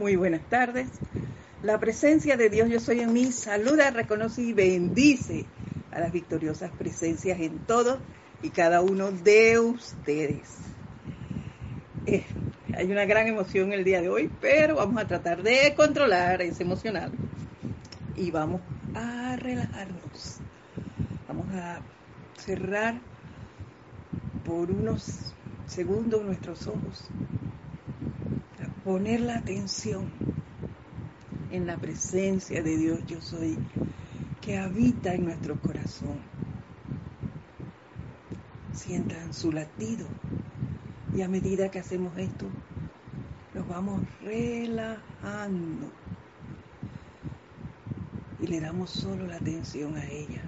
[0.00, 0.88] Muy buenas tardes.
[1.62, 5.44] La presencia de Dios yo soy en mí saluda, reconoce y bendice
[5.92, 7.98] a las victoriosas presencias en todos
[8.42, 10.48] y cada uno de ustedes.
[12.06, 12.24] Eh,
[12.74, 16.62] hay una gran emoción el día de hoy, pero vamos a tratar de controlar ese
[16.62, 17.12] emocional
[18.16, 18.62] y vamos
[18.94, 20.38] a relajarnos.
[21.28, 21.82] Vamos a
[22.38, 22.94] cerrar
[24.46, 25.34] por unos
[25.66, 27.10] segundos nuestros ojos
[28.90, 30.10] poner la atención
[31.52, 33.56] en la presencia de Dios yo soy
[34.40, 36.18] que habita en nuestro corazón.
[38.72, 40.08] Sientan su latido
[41.14, 42.46] y a medida que hacemos esto,
[43.54, 45.92] nos vamos relajando
[48.40, 50.42] y le damos solo la atención a ella.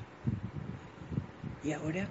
[1.63, 2.09] Y ahora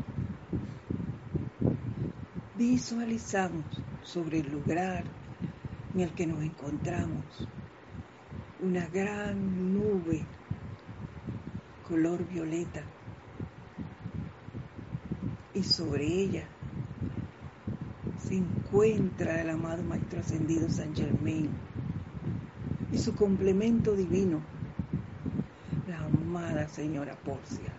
[2.56, 3.66] visualizamos
[4.02, 5.04] sobre el lugar
[5.94, 7.48] en el que nos encontramos.
[8.62, 10.24] Una gran nube
[11.88, 12.84] color violeta
[15.54, 16.46] y sobre ella
[18.18, 21.50] se encuentra el amado Maestro Ascendido San Germain
[22.92, 24.42] y su complemento divino,
[25.88, 27.74] la amada Señora Porcia.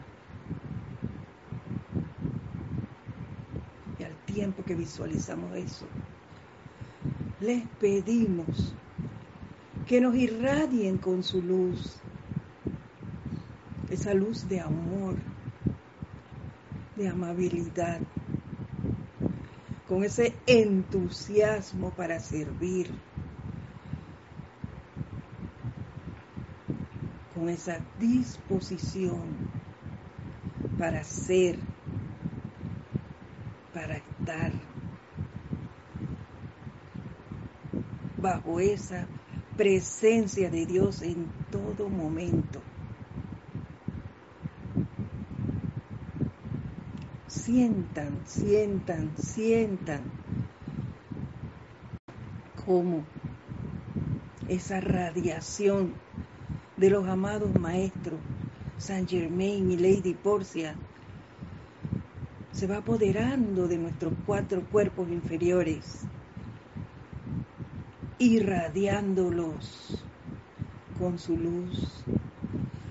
[3.99, 5.87] Y al tiempo que visualizamos eso,
[7.43, 8.73] les pedimos
[9.87, 11.97] que nos irradien con su luz,
[13.91, 15.17] esa luz de amor,
[16.97, 18.01] de amabilidad,
[19.89, 22.91] con ese entusiasmo para servir,
[27.35, 29.51] con esa disposición
[30.79, 31.59] para ser,
[33.75, 34.72] para estar.
[38.23, 39.07] Bajo esa
[39.57, 42.61] presencia de Dios en todo momento.
[47.27, 50.01] Sientan, sientan, sientan
[52.65, 53.03] como
[54.49, 55.93] esa radiación
[56.77, 58.21] de los amados maestros
[58.79, 60.75] San Germain y Lady Porcia
[62.53, 66.12] se va apoderando de nuestros cuatro cuerpos inferiores
[68.23, 70.05] irradiándolos
[70.97, 72.05] con su luz,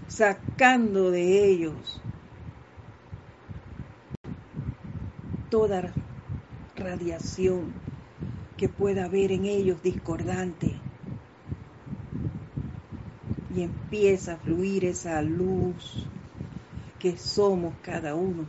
[0.09, 2.01] sacando de ellos
[5.49, 5.93] toda
[6.75, 7.71] radiación
[8.57, 10.75] que pueda haber en ellos discordante.
[13.55, 16.07] Y empieza a fluir esa luz
[16.99, 18.45] que somos cada uno.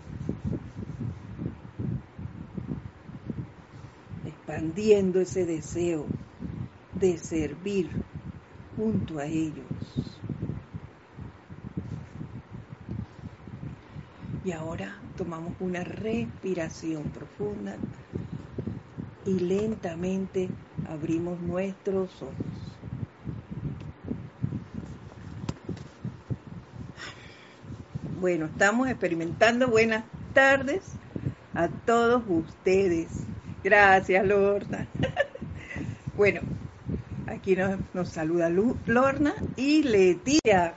[4.26, 6.06] Expandiendo ese deseo
[7.02, 7.90] de servir
[8.76, 9.66] junto a ellos.
[14.44, 17.74] Y ahora tomamos una respiración profunda
[19.26, 20.48] y lentamente
[20.88, 22.36] abrimos nuestros ojos.
[28.20, 29.66] Bueno, estamos experimentando.
[29.66, 30.92] Buenas tardes
[31.52, 33.08] a todos ustedes.
[33.64, 34.86] Gracias, Lorna.
[36.16, 36.42] bueno,
[37.42, 37.56] Aquí
[37.92, 40.74] nos, saluda Lorna y Leticia.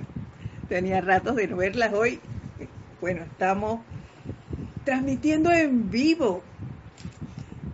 [0.68, 2.20] Tenía ratos de no verlas hoy.
[3.00, 3.82] Bueno, estamos
[4.84, 6.42] transmitiendo en vivo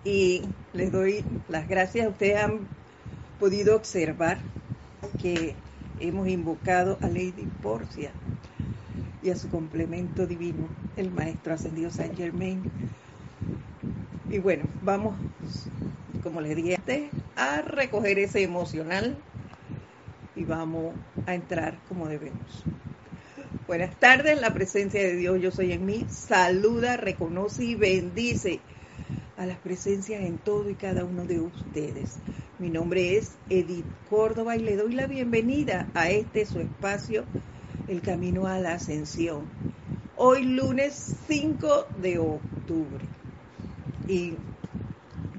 [0.03, 0.41] y
[0.74, 2.09] les doy las gracias.
[2.09, 2.68] Ustedes han
[3.40, 4.40] podido observar
[5.22, 5.56] que
[6.01, 8.12] hemos invocado a Lady Porcia
[9.24, 12.69] y a su complemento divino, el Maestro Ascendido Saint Germain.
[14.30, 15.16] Y bueno, vamos
[16.22, 17.09] como les dije antes,
[17.41, 19.18] a recoger ese emocional
[20.35, 20.94] y vamos
[21.25, 22.63] a entrar como debemos.
[23.68, 28.59] Buenas tardes, la presencia de Dios, yo soy en mí, saluda, reconoce y bendice
[29.38, 32.18] a las presencias en todo y cada uno de ustedes.
[32.59, 37.24] Mi nombre es Edith Córdoba y le doy la bienvenida a este su espacio,
[37.88, 39.45] El Camino a la Ascensión.
[40.15, 43.04] Hoy lunes 5 de octubre.
[44.07, 44.33] Y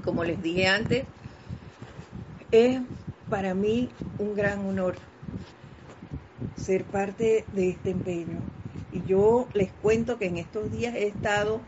[0.02, 1.04] como les dije antes,
[2.52, 2.80] es
[3.28, 3.88] para mí
[4.18, 4.94] un gran honor
[6.56, 8.38] ser parte de este empeño.
[8.92, 11.60] Y yo les cuento que en estos días he estado,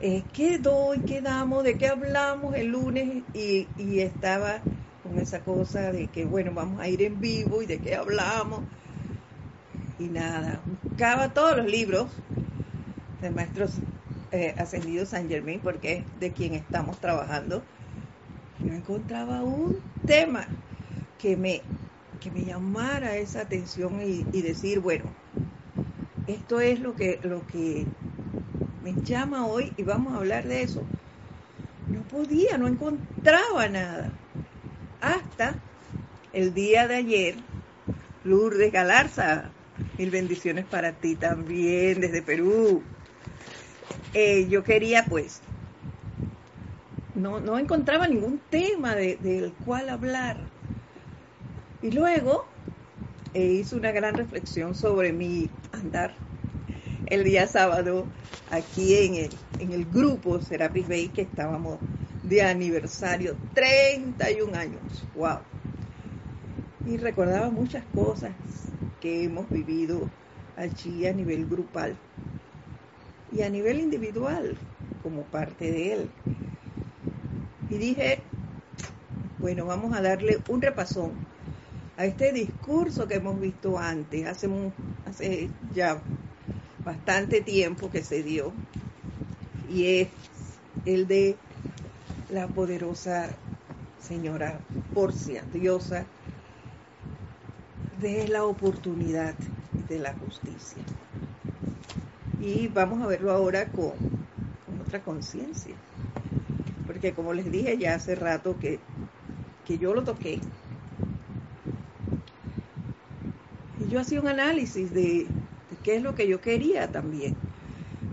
[0.00, 1.00] eh, ¿qué doy?
[1.00, 1.64] ¿Qué damos?
[1.64, 3.22] ¿De qué hablamos el lunes?
[3.34, 4.60] Y, y estaba
[5.02, 8.60] con esa cosa de que, bueno, vamos a ir en vivo y de qué hablamos.
[9.98, 12.08] Y nada, buscaba todos los libros
[13.20, 13.72] de maestros
[14.30, 17.62] eh, ascendido San Germain, porque es de quien estamos trabajando,
[18.60, 20.46] no encontraba un tema.
[21.18, 21.62] que me,
[22.20, 25.04] que me llamara esa atención y, decir, bueno,
[26.28, 27.86] esto es lo que, lo que
[28.84, 30.82] me llama hoy y vamos a hablar de eso.
[31.88, 34.12] No podía, no encontraba nada.
[35.00, 35.54] Hasta
[36.32, 37.34] el día de ayer,
[38.24, 39.50] Lourdes Galarza,
[39.96, 42.82] mil bendiciones para ti también desde Perú.
[44.14, 45.40] Eh, yo quería pues,
[47.18, 50.38] no, no encontraba ningún tema del cual hablar.
[51.82, 52.46] Y luego
[53.34, 56.14] e hice una gran reflexión sobre mi andar
[57.06, 58.06] el día sábado
[58.50, 59.30] aquí en el,
[59.60, 61.78] en el grupo Serapis Bay que estábamos
[62.22, 65.38] de aniversario, 31 años, wow.
[66.86, 68.32] Y recordaba muchas cosas
[69.00, 70.08] que hemos vivido
[70.56, 71.96] allí a nivel grupal
[73.32, 74.56] y a nivel individual
[75.02, 76.10] como parte de él.
[77.70, 78.20] Y dije,
[79.38, 81.12] bueno, vamos a darle un repasón
[81.96, 84.48] a este discurso que hemos visto antes, hace,
[85.06, 86.00] hace ya
[86.84, 88.52] bastante tiempo que se dio,
[89.68, 90.08] y es
[90.86, 91.36] el de
[92.30, 93.30] la poderosa
[94.00, 94.60] señora
[94.94, 96.04] Porcia, diosa
[98.00, 99.34] de la oportunidad
[99.88, 100.82] de la justicia.
[102.40, 103.92] Y vamos a verlo ahora con
[104.86, 105.74] otra conciencia,
[106.98, 108.80] porque como les dije ya hace rato que,
[109.64, 110.40] que yo lo toqué,
[113.88, 115.28] yo hacía un análisis de,
[115.84, 117.36] qué es lo que yo quería también,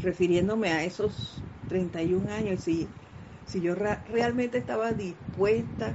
[0.03, 2.87] refiriéndome a esos 31 años, y
[3.47, 5.91] si yo realmente estaba dispuesta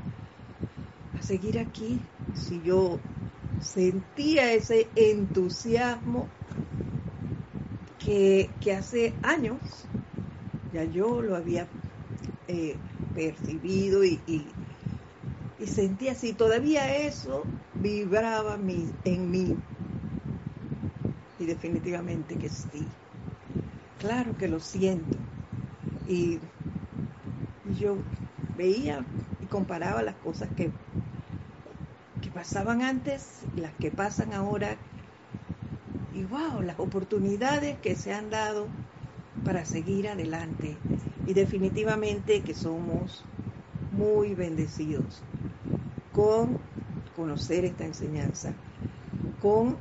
[1.17, 2.01] a seguir aquí,
[2.35, 2.99] si yo
[3.63, 6.27] sentía ese entusiasmo
[8.05, 9.61] que, hace años
[10.75, 11.69] ya yo lo había
[12.53, 12.75] eh,
[13.15, 14.19] percibido y,
[15.65, 17.45] sentía así, todavía eso
[17.75, 18.59] vibraba
[19.05, 19.57] en mí.
[21.39, 22.87] Y definitivamente que sí.
[24.01, 25.17] Claro que lo siento.
[26.09, 26.41] Y,
[27.79, 27.97] yo
[28.57, 29.05] veía
[29.41, 30.73] y comparaba las cosas que,
[32.21, 34.77] que pasaban antes las que pasan ahora.
[36.13, 38.67] Y wow, las oportunidades que se han dado
[39.45, 40.77] para seguir adelante.
[41.31, 43.23] Y definitivamente que somos
[43.93, 45.23] muy bendecidos
[46.13, 46.59] con
[47.15, 48.53] conocer esta enseñanza,
[49.41, 49.77] con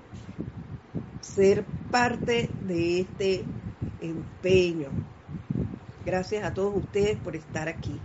[1.21, 3.45] ser parte de este
[3.99, 4.89] empeño.
[6.05, 7.99] Gracias a todos ustedes por estar aquí.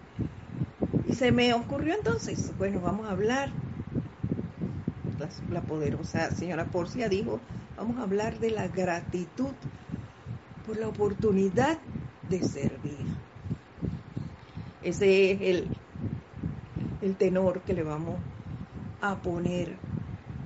[1.06, 3.50] Y se me ocurrió entonces, bueno, vamos a hablar.
[5.50, 7.40] La, poderosa señora Porcia dijo,
[7.76, 9.52] vamos a hablar de la gratitud
[10.66, 11.76] por la oportunidad
[12.30, 12.93] de servir.
[14.84, 15.68] Ese es el,
[17.00, 18.16] el tenor que le vamos
[19.00, 19.76] a poner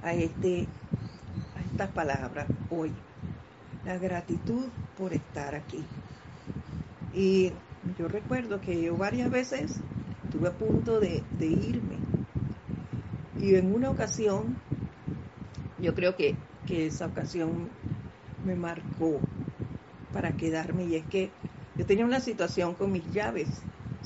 [0.02, 0.68] a, este,
[1.56, 2.92] a estas palabras hoy.
[3.84, 5.84] La gratitud por estar aquí.
[7.12, 7.52] Y
[7.98, 9.80] yo recuerdo que yo varias veces
[10.24, 11.96] estuve a punto de, de irme.
[13.40, 14.56] Y en una ocasión,
[15.78, 17.70] yo creo que, que esa ocasión
[18.44, 19.18] me marcó
[20.12, 21.30] para quedarme y es que
[21.76, 23.48] yo tenía una situación con mis llaves.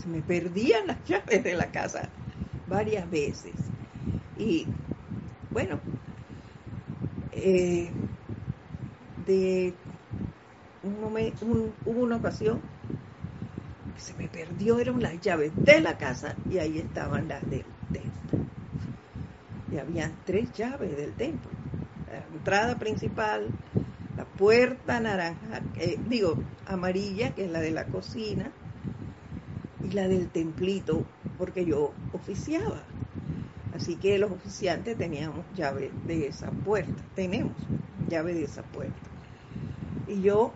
[0.03, 2.09] Se me perdían las llaves de la casa
[2.69, 3.53] varias veces.
[4.39, 4.67] Y
[5.53, 5.79] bueno,
[7.33, 7.91] eh,
[9.27, 9.75] de
[10.83, 12.61] hubo una ocasión
[13.95, 17.65] que se me perdió, eran las llaves de la casa y ahí estaban las del
[17.93, 18.39] templo.
[19.73, 21.51] Y habían tres llaves del templo.
[22.11, 23.49] La entrada principal,
[24.17, 26.37] la puerta naranja, eh, digo,
[26.67, 28.51] amarilla, que es la de la cocina,
[29.95, 31.03] la del templito,
[31.39, 32.83] porque yo oficiaba.
[33.75, 37.53] Así que los oficiantes teníamos llave de esa puerta, tenemos
[38.09, 38.95] llave de esa puerta.
[40.09, 40.53] Y yo,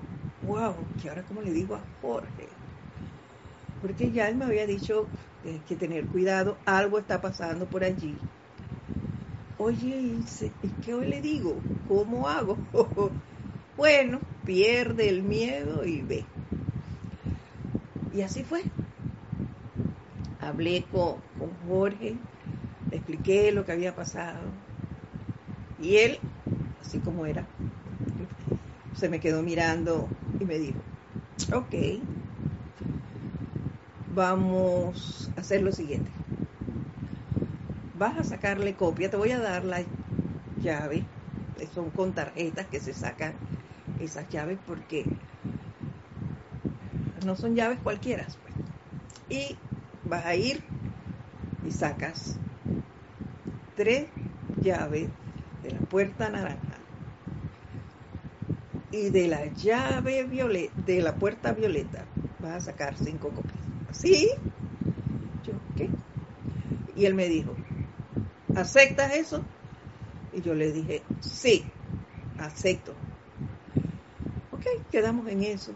[0.46, 2.48] wow, que ahora como le digo a Jorge,
[3.80, 5.06] porque ya él me había dicho
[5.68, 8.14] que tener cuidado, algo está pasando por allí.
[9.58, 10.18] Oye,
[10.62, 11.56] ¿y qué hoy le digo?
[11.88, 12.58] ¿Cómo hago?
[13.76, 16.24] bueno, pierde el miedo y ve.
[18.14, 18.62] Y así fue.
[20.46, 22.16] Hablé con, con Jorge,
[22.90, 24.40] le expliqué lo que había pasado.
[25.80, 26.18] Y él,
[26.80, 27.44] así como era,
[28.94, 30.08] se me quedó mirando
[30.40, 30.78] y me dijo,
[31.52, 31.74] ok,
[34.14, 36.10] vamos a hacer lo siguiente.
[37.98, 39.80] Vas a sacarle copia, te voy a dar la
[40.62, 41.02] llave,
[41.74, 43.34] son con tarjetas que se sacan
[44.00, 45.04] esas llaves porque
[47.24, 48.26] no son llaves cualquiera.
[48.42, 48.54] Pues.
[49.28, 49.56] Y
[50.08, 50.62] vas a ir
[51.66, 52.36] y sacas
[53.76, 54.06] tres
[54.62, 55.08] llaves
[55.62, 56.76] de la puerta naranja
[58.92, 62.04] y de la llave violeta, de la puerta violeta,
[62.42, 63.54] vas a sacar cinco copias.
[63.92, 64.28] ¿Sí?
[65.44, 65.88] Yo, ¿qué?
[66.96, 67.54] Y él me dijo,
[68.54, 69.42] ¿aceptas eso?
[70.32, 71.64] Y yo le dije, sí,
[72.38, 72.92] acepto.
[74.52, 75.72] Ok, quedamos en eso.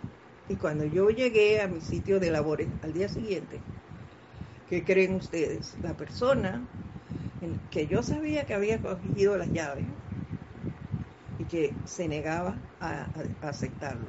[0.48, 3.60] Y cuando yo llegué a mi sitio de labores al día siguiente,
[4.70, 5.74] ¿qué creen ustedes?
[5.82, 6.62] La persona
[7.72, 9.84] que yo sabía que había cogido las llaves
[11.40, 13.06] y que se negaba a,
[13.42, 14.06] aceptarlo,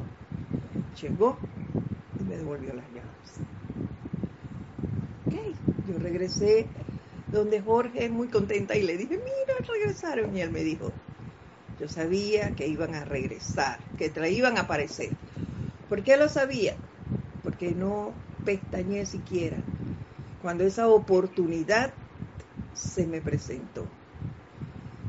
[1.02, 1.38] llegó
[2.20, 3.42] y me devolvió las llaves.
[5.26, 6.68] Ok, yo regresé
[7.34, 10.38] donde Jorge muy contenta y le dije, mira, regresaron.
[10.38, 10.92] Y él me dijo,
[11.80, 15.10] yo sabía que iban a regresar, que te iban a aparecer.
[15.90, 16.76] ¿Por qué lo sabía?
[17.44, 18.12] Porque no
[18.46, 19.58] pestañé siquiera
[20.42, 21.94] cuando esa oportunidad
[22.74, 23.86] se me presentó.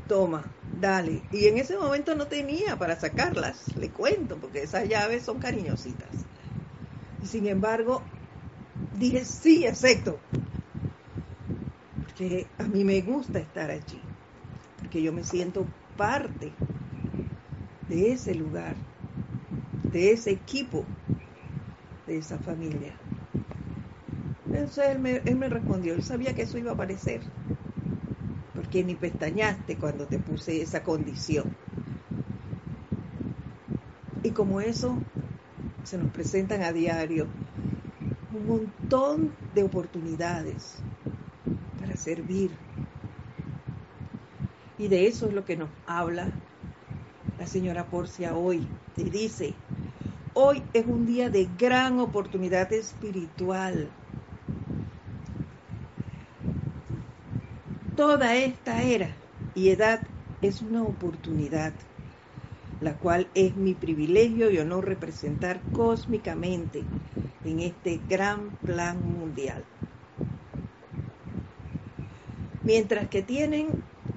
[0.07, 0.43] Toma,
[0.79, 1.21] dale.
[1.31, 6.09] Y en ese momento no tenía para sacarlas, le cuento, porque esas llaves son cariñositas.
[7.23, 8.01] Y sin embargo,
[8.99, 10.19] dije, sí, acepto.
[12.05, 13.99] Porque a mí me gusta estar allí.
[14.79, 15.65] Porque yo me siento
[15.97, 16.51] parte
[17.89, 18.75] de ese lugar,
[19.91, 20.83] de ese equipo,
[22.07, 22.93] de esa familia.
[24.53, 24.85] Entonces
[25.25, 27.21] él me, respondió, él sabía que eso iba a aparecer,
[28.55, 31.45] porque ni pestañaste cuando te puse esa condición.
[34.21, 34.95] Y como eso
[35.83, 37.25] se nos presentan a diario
[38.31, 40.75] un montón de oportunidades
[41.81, 42.51] para servir.
[44.77, 46.29] Y de eso es lo que nos habla
[47.39, 48.67] la señora Porcia hoy.
[48.95, 49.55] Te dice,
[50.35, 53.89] hoy es un día de gran oportunidad espiritual
[58.05, 59.07] Toda esta era
[59.55, 60.03] y edad
[60.41, 61.71] es una oportunidad,
[62.81, 66.83] la cual es mi privilegio y honor representar cósmicamente
[67.45, 69.63] en este gran plan mundial.
[72.65, 73.67] Mientras que tienen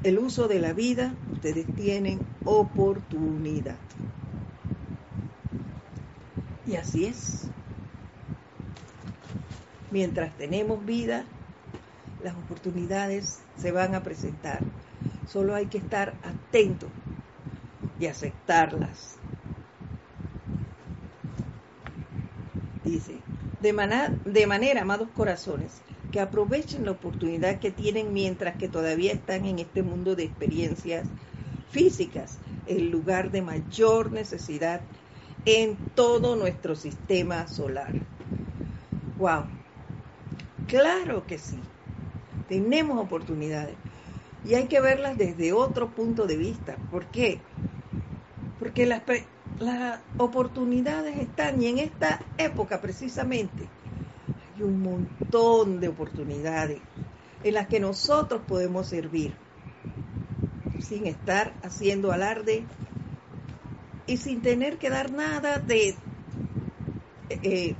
[0.02, 3.76] el uso de la vida, ustedes tienen oportunidad.
[6.66, 7.44] Y así es.
[9.92, 11.24] Mientras tenemos vida,
[12.24, 14.60] las oportunidades se van a presentar.
[15.28, 16.86] Solo hay que estar atento
[17.98, 19.16] y aceptarlas.
[22.84, 23.16] Dice,
[23.60, 23.72] de,
[24.24, 25.80] de manera, amados corazones,
[26.12, 31.06] que aprovechen la oportunidad que tienen mientras que todavía están en este mundo de experiencias
[31.70, 34.80] físicas, el lugar de mayor necesidad
[35.44, 37.92] en todo nuestro sistema solar.
[39.18, 39.44] ¡Wow!
[40.68, 41.58] Claro que sí
[42.48, 43.76] tenemos oportunidades
[44.44, 46.76] y hay que verlas desde otro punto de vista.
[46.90, 47.40] ¿Por qué?
[48.58, 49.02] Porque las,
[49.58, 53.64] las oportunidades están y en esta época precisamente
[54.54, 56.78] hay un montón de oportunidades
[57.42, 59.32] en las que nosotros podemos servir
[60.80, 62.64] sin estar haciendo alarde
[64.06, 65.96] y sin tener que dar nada de
[67.28, 67.74] eh,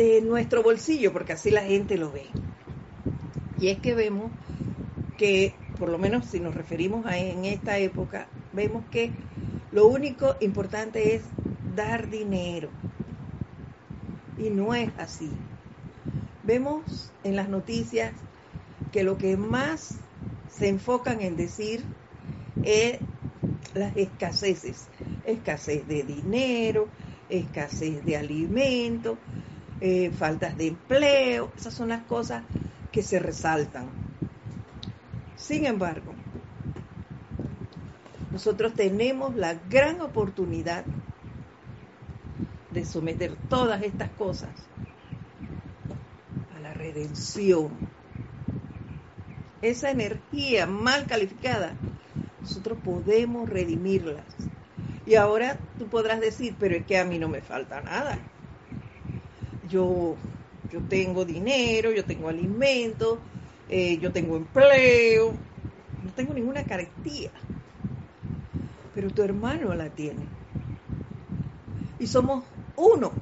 [0.00, 2.24] de nuestro bolsillo, porque así la gente lo ve.
[3.58, 4.32] Y es que vemos
[5.18, 9.10] que, por lo menos si nos referimos a en esta época, vemos que
[9.72, 11.22] lo único importante es
[11.76, 12.70] dar dinero.
[14.38, 15.30] Y no es así.
[16.44, 18.14] Vemos en las noticias
[18.92, 19.98] que lo que más
[20.48, 21.84] se enfocan en decir
[22.62, 22.98] es
[23.74, 24.88] las escaseces.
[25.26, 26.88] Escasez de dinero,
[27.28, 29.18] escasez de alimentos,
[29.80, 32.42] eh, faltas de empleo, esas son las cosas
[32.92, 33.88] que se resaltan.
[35.36, 36.12] Sin embargo,
[38.30, 40.84] nosotros tenemos la gran oportunidad
[42.70, 44.50] de someter todas estas cosas
[46.54, 47.70] a la redención.
[49.62, 51.74] Esa energía mal calificada,
[52.40, 54.24] nosotros podemos redimirlas.
[55.06, 58.18] Y ahora tú podrás decir, pero es que a mí no me falta nada
[59.70, 60.16] yo,
[60.70, 63.20] yo tengo dinero, yo tengo alimento,
[63.68, 65.32] eh, yo tengo empleo,
[66.04, 67.30] no tengo ninguna carestía,
[68.94, 70.26] pero tu hermano la tiene.
[71.98, 72.44] Y somos
[72.76, 73.12] uno,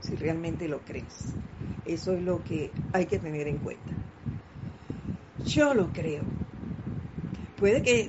[0.00, 1.34] si realmente lo crees.
[1.84, 3.92] Eso es lo que hay que tener en cuenta.
[5.46, 6.22] Yo lo creo.
[7.58, 8.08] Puede que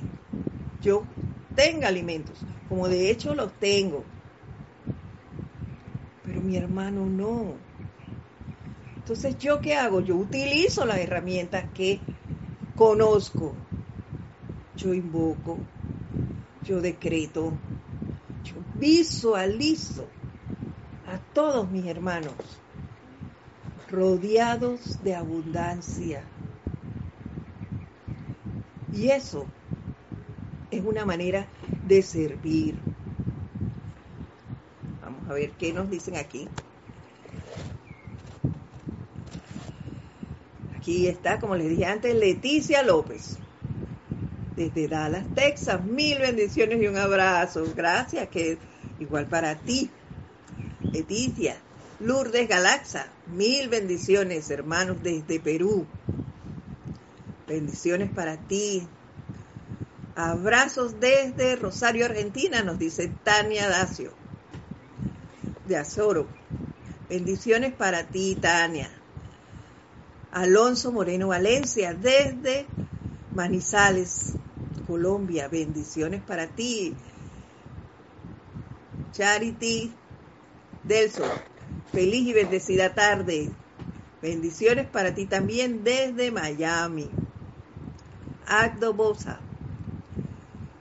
[0.82, 1.02] yo
[1.54, 4.04] tenga alimentos, como de hecho los tengo,
[6.40, 7.54] mi hermano no.
[8.98, 10.00] Entonces, ¿yo qué hago?
[10.00, 11.98] Yo utilizo las herramientas que
[12.76, 13.54] conozco.
[14.76, 15.58] Yo invoco,
[16.64, 17.52] yo decreto,
[18.44, 20.04] yo visualizo
[21.12, 22.34] a todos mis hermanos
[23.90, 26.22] rodeados de abundancia.
[28.92, 29.46] Y eso
[30.70, 31.46] es una manera
[31.86, 32.74] de servir.
[35.28, 36.48] A ver qué nos dicen aquí.
[40.76, 43.36] Aquí está, como les dije antes, Leticia López.
[44.56, 45.84] Desde Dallas, Texas.
[45.84, 47.64] Mil bendiciones y un abrazo.
[47.76, 48.58] Gracias, que
[48.98, 49.90] igual para ti.
[50.92, 51.56] Leticia.
[52.00, 53.06] Lourdes Galaxa.
[53.26, 55.86] Mil bendiciones, hermanos, desde Perú.
[57.46, 58.86] Bendiciones para ti.
[60.14, 64.12] Abrazos desde Rosario, Argentina, nos dice Tania Dacio,
[65.68, 66.26] de Azoro.
[67.08, 68.90] Bendiciones para ti, Tania.
[70.32, 72.66] Alonso Moreno Valencia, desde
[73.34, 74.34] Manizales,
[74.86, 75.48] Colombia.
[75.48, 76.94] Bendiciones para ti.
[79.12, 79.92] Charity
[80.88, 81.24] Delso,
[81.92, 83.50] feliz y bendecida tarde.
[84.22, 87.08] Bendiciones para ti también desde Miami.
[88.46, 89.38] Agdo Bosa,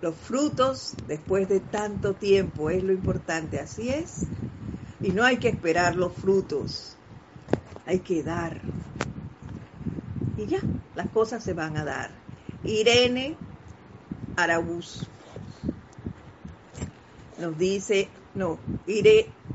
[0.01, 4.21] los frutos después de tanto tiempo es lo importante, así es.
[5.01, 6.95] Y no hay que esperar los frutos,
[7.85, 8.61] hay que dar.
[10.37, 10.59] Y ya,
[10.95, 12.11] las cosas se van a dar.
[12.63, 13.35] Irene
[14.35, 15.07] Arabuz
[17.39, 18.59] nos dice, no,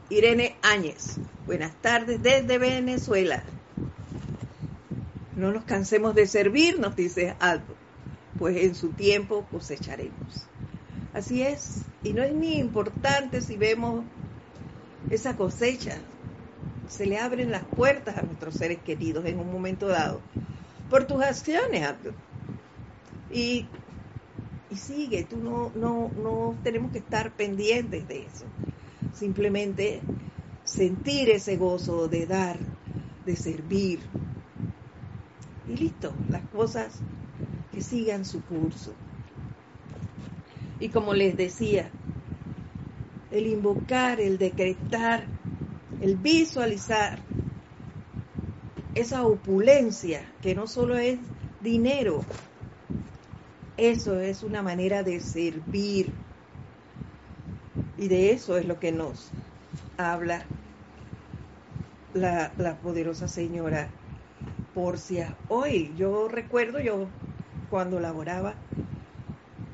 [0.09, 3.43] Irene Áñez, buenas tardes desde Venezuela.
[5.37, 7.83] No nos cansemos de servir, nos dice Aldo
[8.39, 10.49] pues en su tiempo cosecharemos.
[11.15, 14.05] Así es, y no es ni importante si vemos
[15.15, 15.99] esa cosecha,
[16.89, 20.21] se le abren las puertas a nuestros seres queridos en un momento dado,
[20.89, 21.87] por tus acciones,
[23.31, 23.67] Y,
[24.71, 28.45] y sigue, tú no, no, no tenemos que estar pendientes de eso,
[29.15, 30.01] simplemente
[30.65, 32.59] sentir ese gozo de dar,
[33.27, 34.01] de servir.
[35.69, 37.01] Y listo, las cosas
[37.71, 38.95] que sigan su curso.
[40.81, 41.91] Y como les decía,
[43.33, 45.25] el invocar, el decretar,
[46.01, 47.19] el visualizar
[48.95, 51.19] esa opulencia que no solo es
[51.63, 52.25] dinero,
[53.77, 56.13] eso es una manera de servir.
[57.97, 59.31] Y de eso es lo que nos
[59.97, 60.45] habla
[62.13, 63.89] la, poderosa señora
[64.75, 65.37] Porcia.
[65.49, 67.07] Hoy yo recuerdo, yo
[67.71, 68.55] cuando laboraba,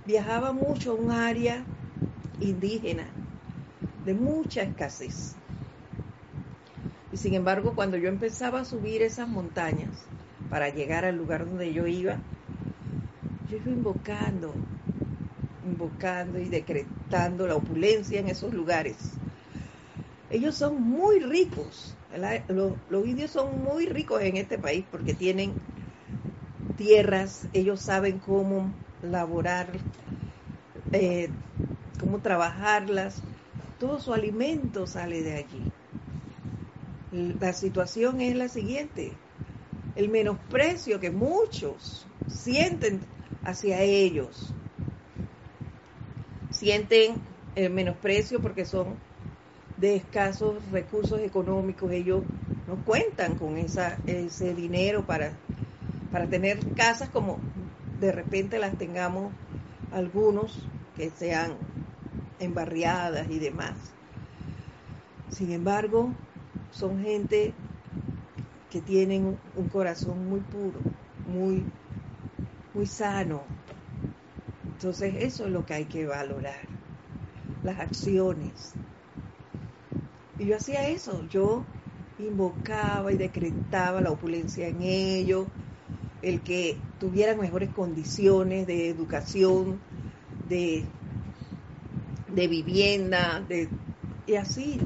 [0.07, 1.65] viajaba mucho a un área
[2.41, 3.07] indígena
[4.09, 5.35] de mucha escasez.
[7.13, 9.91] Y sin embargo, cuando yo empezaba a subir esas montañas
[10.49, 12.17] para llegar al lugar donde yo iba,
[13.51, 14.55] yo iba invocando,
[15.67, 18.97] invocando y decretando la opulencia en esos lugares.
[20.31, 21.95] Ellos son muy ricos,
[22.49, 25.53] los, indios son muy ricos en este país porque tienen
[26.79, 29.67] tierras, ellos saben cómo laborar,
[30.95, 31.29] eh,
[32.01, 33.21] cómo trabajarlas,
[33.79, 35.63] todo su alimento sale de allí.
[37.41, 39.13] La situación es la siguiente,
[39.97, 43.01] el menosprecio que muchos sienten
[43.45, 44.53] hacia ellos,
[46.51, 47.15] sienten
[47.55, 48.97] el menosprecio porque son
[49.79, 52.23] de escasos recursos económicos, ellos
[52.67, 55.33] no cuentan con esa, ese dinero para
[56.13, 57.39] para tener casas como
[58.01, 59.33] de repente las tengamos
[59.93, 61.57] algunos que sean
[62.41, 63.73] embarriadas y demás.
[65.31, 66.11] Sin embargo,
[66.73, 67.53] son gente
[68.71, 70.79] que tienen un corazón muy puro,
[71.33, 71.65] muy,
[72.75, 73.43] muy sano.
[74.75, 76.61] Entonces eso es lo que hay que valorar,
[77.65, 78.73] las acciones.
[80.39, 81.65] Y yo hacía eso, yo
[82.19, 85.47] invocaba y decretaba la opulencia en ellos,
[86.23, 89.79] el que tuvieran mejores condiciones de educación,
[90.49, 90.85] de,
[92.29, 93.69] de vivienda, de,
[94.27, 94.81] y así.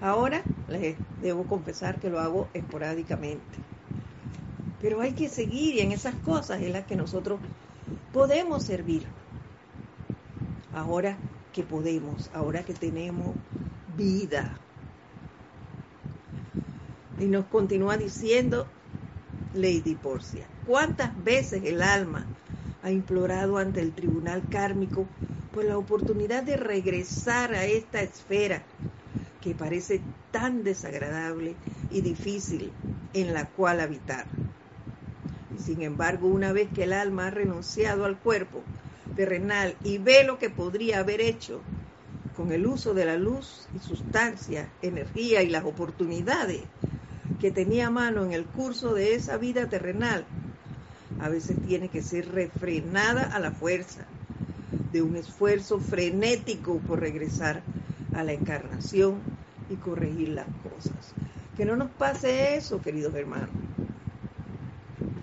[0.00, 3.58] Ahora les debo confesar que lo hago esporádicamente.
[4.80, 7.38] Pero hay que seguir y en esas cosas en las que nosotros
[8.12, 9.04] podemos servir.
[10.74, 11.16] Ahora
[11.52, 13.36] que podemos, ahora que tenemos
[13.96, 14.58] vida.
[17.20, 18.66] Y nos continúa diciendo
[19.54, 20.46] Lady Porcia.
[20.66, 22.26] ¿Cuántas veces el alma
[22.82, 25.06] ha implorado ante el tribunal kármico
[25.52, 28.62] por la oportunidad de regresar a esta esfera
[29.40, 31.54] que parece tan desagradable
[31.90, 32.72] y difícil
[33.12, 34.26] en la cual habitar.
[35.56, 38.62] Y sin embargo, una vez que el alma ha renunciado al cuerpo
[39.14, 41.60] terrenal y ve lo que podría haber hecho
[42.36, 46.62] con el uso de la luz y sustancia, energía y las oportunidades
[47.40, 50.24] que tenía a mano en el curso de esa vida terrenal,
[51.22, 54.02] a veces tiene que ser refrenada a la fuerza
[54.92, 57.62] de un esfuerzo frenético por regresar
[58.12, 59.20] a la encarnación
[59.70, 61.14] y corregir las cosas.
[61.56, 63.50] Que no nos pase eso, queridos hermanos.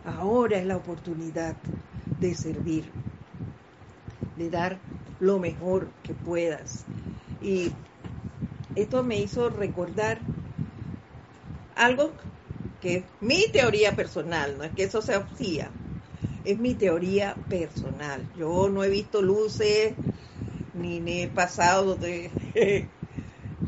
[0.06, 1.56] Ahora es la oportunidad
[2.22, 2.86] de servir,
[4.38, 4.78] de dar
[5.20, 6.86] lo mejor que puedas.
[7.42, 7.72] Y
[8.76, 10.20] esto me hizo recordar
[11.76, 12.14] algo
[12.82, 15.70] que es mi teoría personal, no es que eso se hacía,
[16.46, 18.22] es mi teoría personal.
[18.38, 19.94] Yo no he visto luces,
[20.74, 22.32] ni, he pasado de,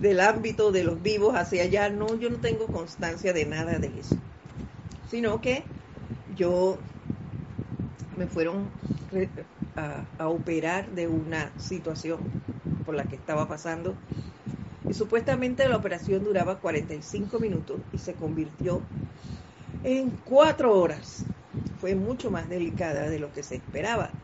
[0.02, 3.88] del ámbito de los vivos hacia allá, no, yo no tengo constancia de nada de
[4.00, 4.16] eso,
[5.10, 5.64] sino que
[6.36, 6.78] yo
[8.18, 8.68] me fueron
[10.20, 12.20] a, operar de una situación
[12.86, 13.96] por la que estaba pasando
[14.90, 18.82] y supuestamente la operación duraba 45 minutos y se convirtió
[19.84, 21.26] en cuatro horas.
[21.82, 24.22] Fue mucho más delicada de lo que se esperaba.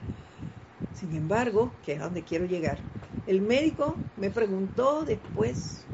[0.92, 2.88] Sin embargo, que es a donde quiero llegar,
[3.26, 5.88] el médico me preguntó después,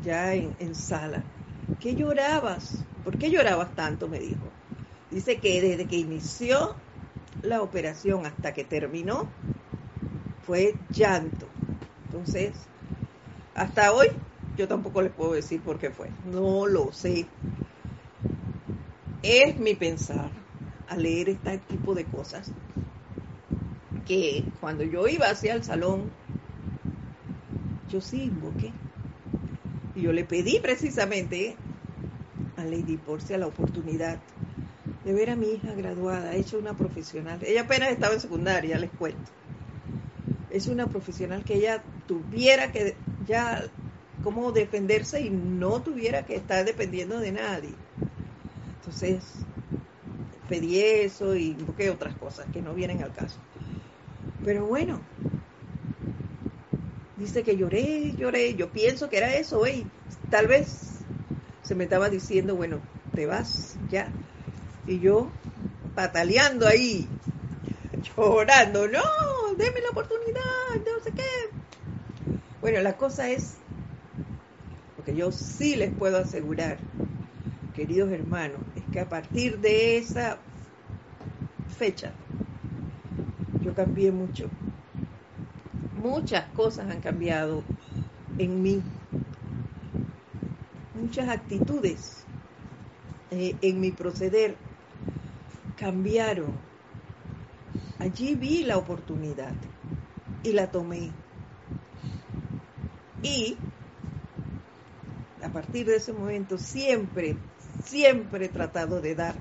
[0.00, 1.30] ya en, en sala,
[1.78, 2.88] ¿qué llorabas?
[3.02, 4.08] ¿Por qué llorabas tanto?
[4.08, 4.52] me dijo.
[5.10, 6.82] Dice que desde que inició
[7.42, 9.34] la operación hasta que terminó
[10.40, 11.46] fue llanto.
[12.04, 12.70] Entonces,
[13.54, 14.08] hasta hoy
[14.56, 16.08] yo tampoco les puedo decir por qué fue.
[16.24, 17.26] No lo sé.
[19.22, 20.30] Es mi pensar
[20.88, 22.50] al leer este tipo de cosas
[24.06, 26.10] que cuando yo iba hacia el salón,
[27.88, 28.72] yo sí invoqué.
[29.94, 31.54] Y yo le pedí precisamente
[32.56, 34.18] a Lady Porcia la oportunidad
[35.04, 37.38] de ver a mi hija graduada, hecha una profesional.
[37.44, 39.30] Ella apenas estaba en secundaria, les cuento.
[40.50, 42.94] Es una profesional que ella tuviera que
[43.26, 43.62] ya
[44.24, 47.70] cómo defenderse y no tuviera que estar dependiendo de nadie.
[48.92, 49.46] Entonces,
[50.46, 53.40] pedí eso y busqué otras cosas que no vienen al caso.
[54.42, 55.08] Pero bueno,
[57.14, 59.90] dice que lloré, lloré, yo pienso que era eso, y
[60.28, 61.06] tal vez
[61.62, 62.82] se me estaba diciendo, bueno,
[63.14, 64.16] te vas ya.
[64.86, 65.32] Y yo
[65.94, 67.14] pataleando ahí,
[68.16, 69.02] llorando, no,
[69.58, 70.42] déme la oportunidad,
[70.86, 71.22] no sé qué.
[72.60, 73.60] Bueno, la cosa es,
[74.94, 76.80] porque yo sí les puedo asegurar,
[77.72, 80.38] queridos hermanos, que a partir de esa
[81.78, 82.12] fecha,
[83.62, 84.48] yo cambié mucho.
[86.02, 87.62] Muchas cosas han cambiado
[88.38, 88.82] en mí.
[91.00, 92.24] Muchas actitudes
[93.30, 94.56] eh, en mi proceder
[95.76, 96.52] cambiaron.
[97.98, 99.54] Allí vi la oportunidad
[100.42, 101.10] y la tomé.
[103.22, 103.56] Y
[105.42, 107.36] a partir de ese momento siempre,
[107.84, 109.34] siempre he tratado de dar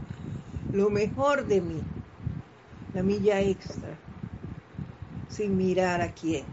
[0.71, 1.81] lo mejor de mí,
[2.93, 3.89] la milla extra,
[5.29, 6.45] sin mirar a quién.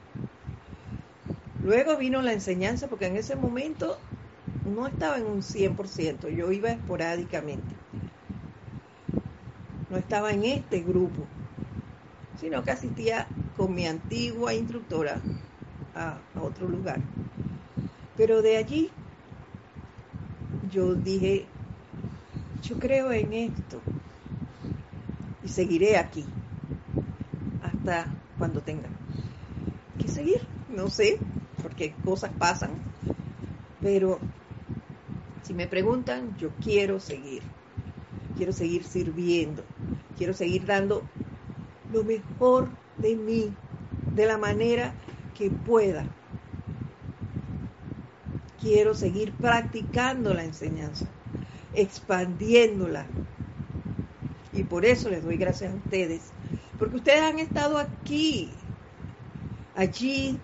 [1.63, 3.99] Luego vino la enseñanza porque en ese momento
[4.65, 7.79] no estaba en un 100%, yo iba esporádicamente
[9.91, 11.27] no estaba en este grupo,
[12.41, 15.21] sino que asistía con mi antigua instructora
[15.95, 17.01] a, otro lugar.
[18.17, 18.91] Pero de allí
[20.71, 21.47] yo dije,
[22.63, 23.81] yo creo en esto
[25.45, 26.25] y seguiré aquí
[27.63, 28.07] hasta
[28.39, 28.89] cuando tenga
[30.01, 30.41] que seguir,
[30.75, 31.19] no sé,
[31.63, 32.71] porque cosas pasan,
[33.83, 34.19] pero
[35.43, 37.43] si me preguntan, yo quiero seguir.
[38.37, 39.65] Quiero seguir sirviendo,
[40.17, 41.03] quiero seguir dando
[41.93, 42.69] lo mejor
[43.01, 43.51] de mí,
[44.15, 44.93] de la manera
[45.37, 46.05] que pueda.
[48.61, 51.07] Quiero seguir practicando la enseñanza,
[51.79, 53.07] expandiéndola.
[54.53, 56.21] Y por eso les doy gracias a ustedes,
[56.79, 58.51] porque ustedes han estado aquí,
[59.77, 60.39] allí,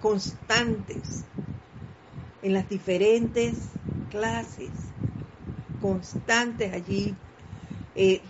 [0.00, 1.24] constantes,
[2.42, 3.54] en las diferentes
[4.10, 4.70] clases,
[5.80, 7.14] constantes allí
[7.94, 8.20] eh,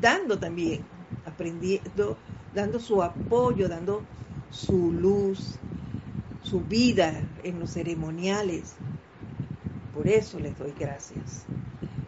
[0.00, 0.80] dando también,
[1.26, 2.16] aprendiendo,
[2.54, 4.02] dando su apoyo, dando
[4.50, 5.38] su luz,
[6.42, 7.12] su vida
[7.44, 8.74] en los ceremoniales.
[9.94, 11.44] Por eso les doy gracias.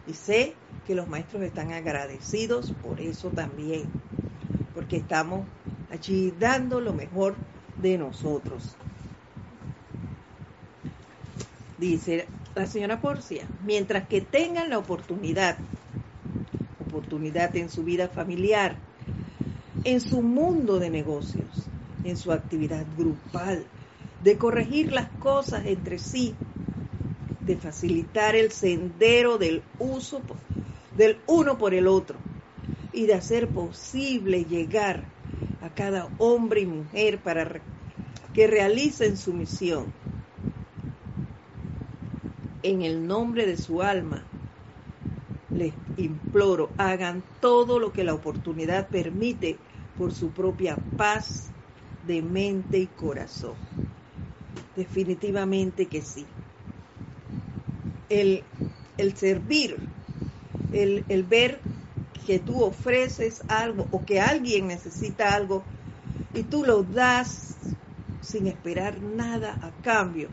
[0.07, 3.87] Y sé que los maestros están agradecidos por eso también,
[4.73, 5.41] porque estamos
[5.91, 7.35] allí dando lo mejor
[7.81, 8.75] de nosotros.
[11.77, 15.57] Dice la señora Porcia, mientras que tengan la oportunidad,
[16.87, 18.77] oportunidad en su vida familiar,
[19.83, 21.67] en su mundo de negocios,
[22.03, 23.65] en su actividad grupal,
[24.23, 26.35] de corregir las cosas entre sí,
[27.45, 30.21] de facilitar el sendero del uso
[30.97, 32.15] del uno por el otro
[32.91, 35.03] y de hacer posible llegar
[35.61, 37.61] a cada hombre y mujer para
[38.33, 39.87] que realicen su misión.
[42.61, 44.23] En el nombre de su alma,
[45.57, 49.57] les imploro, hagan todo lo que la oportunidad permite
[49.97, 51.49] por su propia paz
[52.07, 53.55] de mente y corazón.
[54.75, 56.25] Definitivamente que sí.
[58.21, 58.29] El,
[58.97, 59.71] el servir,
[60.71, 61.63] el, el ver
[62.25, 65.67] que tú ofreces algo o que alguien necesita algo
[66.33, 67.77] y tú lo das
[68.19, 70.31] sin esperar nada a cambio,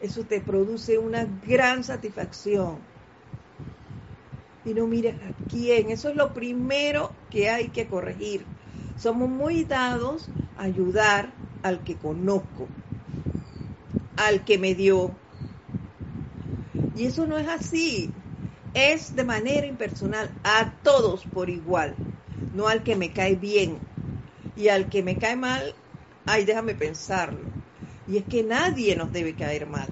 [0.00, 2.86] eso te produce una gran satisfacción.
[4.64, 8.48] Y no mires a quién, eso es lo primero que hay que corregir.
[8.96, 12.72] Somos muy dados a ayudar al que conozco,
[14.16, 15.23] al que me dio.
[16.94, 18.14] Y eso no es así
[18.74, 21.96] es de manera impersonal a todos por igual,
[22.52, 23.80] no al que me cae bien.
[24.56, 25.74] Y al que me cae mal,
[26.26, 27.48] ay, déjame pensarlo.
[28.06, 29.90] Y es que nadie nos debe caer mal,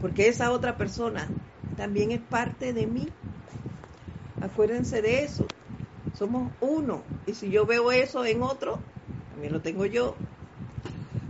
[0.00, 1.32] porque esa otra persona
[1.74, 3.12] también es parte de mí.
[4.40, 5.50] Acuérdense de eso.
[6.12, 7.04] Somos uno.
[7.26, 8.80] Y si yo veo eso en otro,
[9.28, 10.16] también lo tengo yo.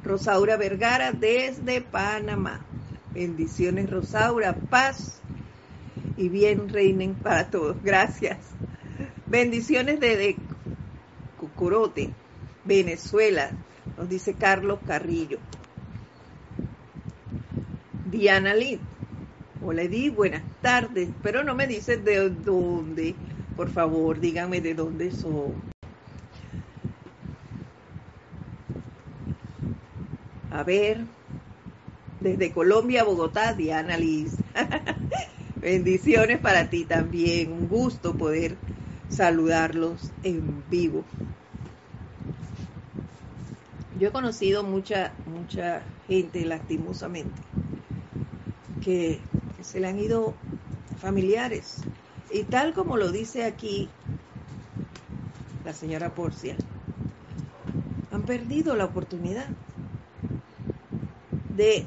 [0.03, 2.74] Rosaura Vergara desde Panamá.
[3.15, 4.57] Bendiciones, Rosaura.
[4.71, 5.21] Paz
[6.17, 7.81] y bien reinen para todos.
[7.83, 8.39] Gracias.
[9.31, 10.37] Bendiciones de
[11.39, 12.11] Cucurote,
[12.65, 13.53] Venezuela,
[13.97, 15.39] nos dice Carlos Carrillo.
[18.11, 18.79] Diana Lid.
[19.63, 21.09] Hola Edith, buenas tardes.
[21.23, 23.15] Pero no me dices de dónde.
[23.57, 25.53] Por favor, dígame de dónde son.
[30.51, 31.05] A ver,
[32.25, 34.37] desde Colombia, Bogotá, Diana Liz.
[35.61, 37.53] Bendiciones para ti también.
[37.53, 38.57] Un gusto poder
[39.11, 41.05] saludarlos en vivo.
[44.01, 47.31] Yo he conocido mucha, mucha gente, lastimosamente,
[48.83, 49.21] que
[49.63, 50.33] se le han ido
[50.99, 51.83] familiares.
[52.33, 53.87] Y tal como lo dice aquí
[55.63, 56.57] la señora Porcia,
[58.11, 59.47] han perdido la oportunidad
[61.57, 61.87] de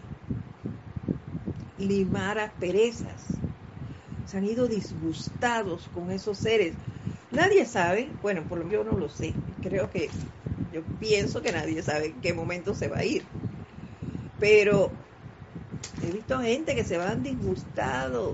[1.79, 3.25] limar asperezas,
[4.25, 6.73] se han ido disgustados con esos seres.
[7.31, 10.09] Nadie sabe, bueno, por lo menos yo no lo sé, creo que
[10.73, 13.23] yo pienso que nadie sabe en qué momento se va a ir.
[14.39, 14.91] Pero
[16.05, 18.33] he visto gente que se van disgustados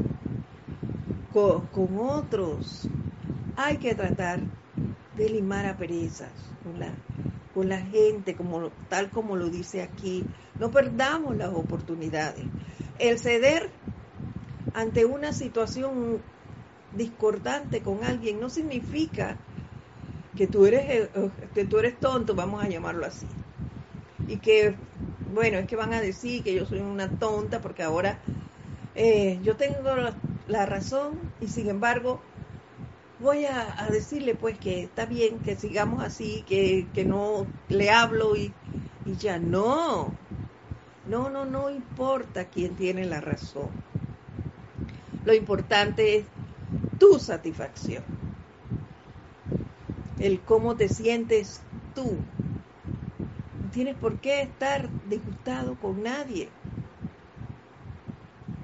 [1.33, 2.87] con, otros.
[3.55, 4.39] Hay que tratar
[5.17, 6.31] de limar a perezas
[6.63, 6.89] con la,
[7.53, 10.23] con la gente, como, tal como lo dice aquí.
[10.59, 12.45] No perdamos las oportunidades.
[12.99, 13.69] El ceder
[14.73, 16.19] ante una situación
[16.97, 19.35] discordante con alguien no significa
[20.37, 21.09] que tú eres eh,
[21.53, 23.25] que tú eres tonto, vamos a llamarlo así.
[24.27, 24.75] Y que
[25.33, 28.17] bueno, es que van a decir que yo soy una tonta porque ahora
[28.95, 29.95] eh, yo tengo
[30.47, 32.19] la, razón y sin embargo
[33.19, 38.35] voy a, decirle pues que está bien que sigamos así, que, que no le hablo
[38.35, 38.51] y
[39.19, 40.22] ya no.
[41.09, 43.69] No, no, no importa quién tiene la razón
[45.25, 46.25] lo importante es
[46.99, 48.03] tu satisfacción.
[50.19, 51.61] El cómo te sientes
[51.95, 52.03] tú.
[53.63, 56.49] No tienes por qué estar disgustado con nadie.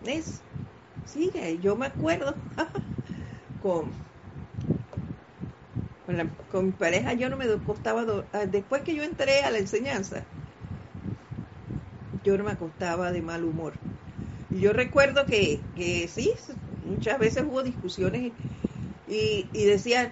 [0.05, 0.41] ¿Ves?
[1.05, 2.35] Sigue, yo me acuerdo
[3.63, 3.85] con,
[6.51, 10.23] con, mi pareja, yo no me acostaba, ah, después que yo entré a la enseñanza,
[12.37, 13.73] yo me acostaba de mal humor
[14.51, 16.31] y yo recuerdo que, que sí,
[16.85, 18.31] muchas veces hubo discusiones
[19.07, 20.11] y, y decía,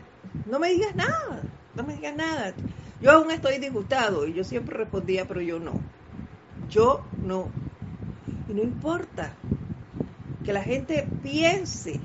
[0.49, 1.41] no me digas nada,
[1.75, 2.53] no me digas nada.
[3.01, 5.73] Yo aún estoy disgustado y yo siempre respondía, pero yo no.
[6.69, 7.47] Yo no.
[8.49, 9.31] Y no importa
[10.45, 11.99] que la gente piense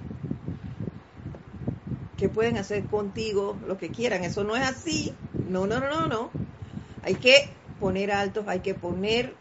[2.16, 4.25] que pueden hacer contigo lo que quieran.
[4.25, 5.12] Eso no es así.
[5.48, 6.31] No, no, no, no, no.
[7.03, 7.48] Hay que
[7.81, 9.35] poner altos, hay que poner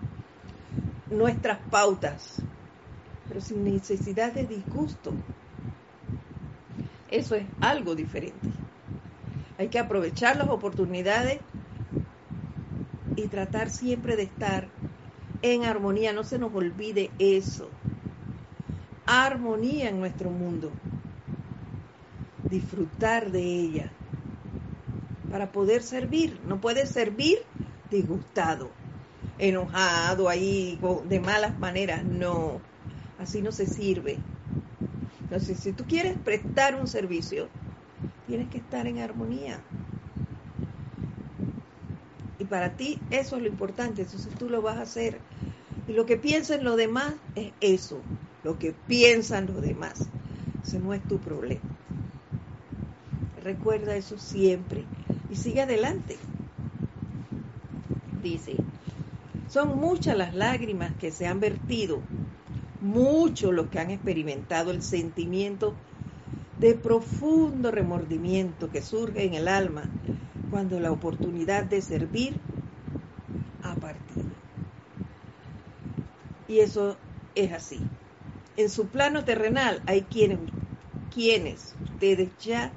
[1.12, 2.42] nuestras pautas
[3.32, 5.14] pero sin necesidad de disgusto.
[7.10, 8.50] Eso es algo diferente.
[9.58, 11.40] Hay que aprovechar las oportunidades
[13.16, 14.68] y tratar siempre de estar
[15.42, 16.12] en armonía.
[16.12, 17.70] No se nos olvide eso.
[19.06, 20.70] armonía en nuestro mundo,
[22.50, 23.92] disfrutar de ella
[25.32, 26.38] para poder servir.
[26.46, 27.38] No puedes servir
[27.90, 28.72] disgustado,
[29.42, 32.06] enojado ahí, de malas maneras.
[32.06, 32.62] No,
[33.20, 34.18] así no se sirve.
[35.22, 37.50] Entonces, si tú quieres prestar un servicio,
[38.28, 39.60] tienes que estar en armonía.
[42.38, 45.20] Y para ti eso es lo importante, entonces tú lo vas a hacer.
[45.88, 48.02] Y lo que piensan los demás es eso,
[48.44, 50.08] lo que piensan los demás.
[50.64, 51.62] Ese no es tu problema.
[53.44, 54.84] Recuerda eso siempre
[55.32, 56.18] y sigue adelante.
[58.22, 58.56] Dice,
[59.52, 62.00] son muchas las lágrimas que se han vertido,
[62.82, 65.74] muchos los que han experimentado el sentimiento
[66.62, 69.84] de profundo remordimiento que surge en el alma
[70.50, 72.34] cuando la oportunidad de servir
[73.64, 74.24] ha partido.
[76.48, 76.96] Y eso
[77.36, 77.80] es así.
[78.56, 80.40] En su plano terrenal hay quienes,
[81.14, 82.72] quienes ustedes ya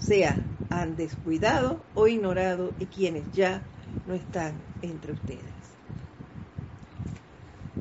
[0.00, 0.36] sea
[0.70, 3.62] han descuidado o ignorado y quienes ya
[4.08, 5.55] no están entre ustedes.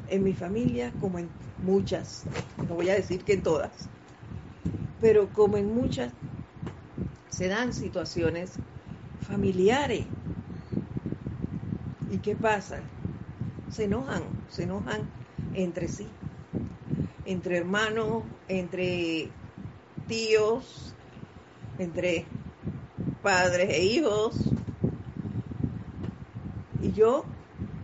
[0.09, 1.29] En mi familia, como en
[1.63, 2.25] muchas,
[2.67, 3.89] no voy a decir que en todas,
[5.01, 6.11] pero como en muchas,
[7.29, 8.51] se dan situaciones
[9.19, 10.05] familiares.
[12.11, 12.79] ¿Y qué pasa?
[13.71, 15.01] Se enojan, se enojan
[15.53, 16.07] entre sí,
[17.25, 19.27] entre hermanos, entre
[20.07, 20.93] tíos,
[21.79, 22.25] entre
[23.21, 24.37] padres e hijos.
[26.81, 27.25] Y yo,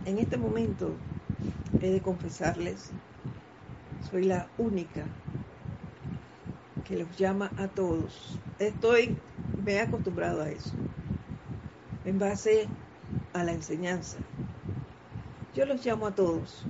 [0.06, 0.94] en este momento,
[1.80, 2.90] he de confesarles,
[4.10, 5.04] soy la única
[6.84, 8.38] que los llama a todos.
[8.58, 9.16] Estoy,
[9.64, 10.72] me he acostumbrado a eso,
[12.04, 12.66] en base
[13.32, 14.18] a la enseñanza.
[15.54, 16.64] Yo los llamo a todos,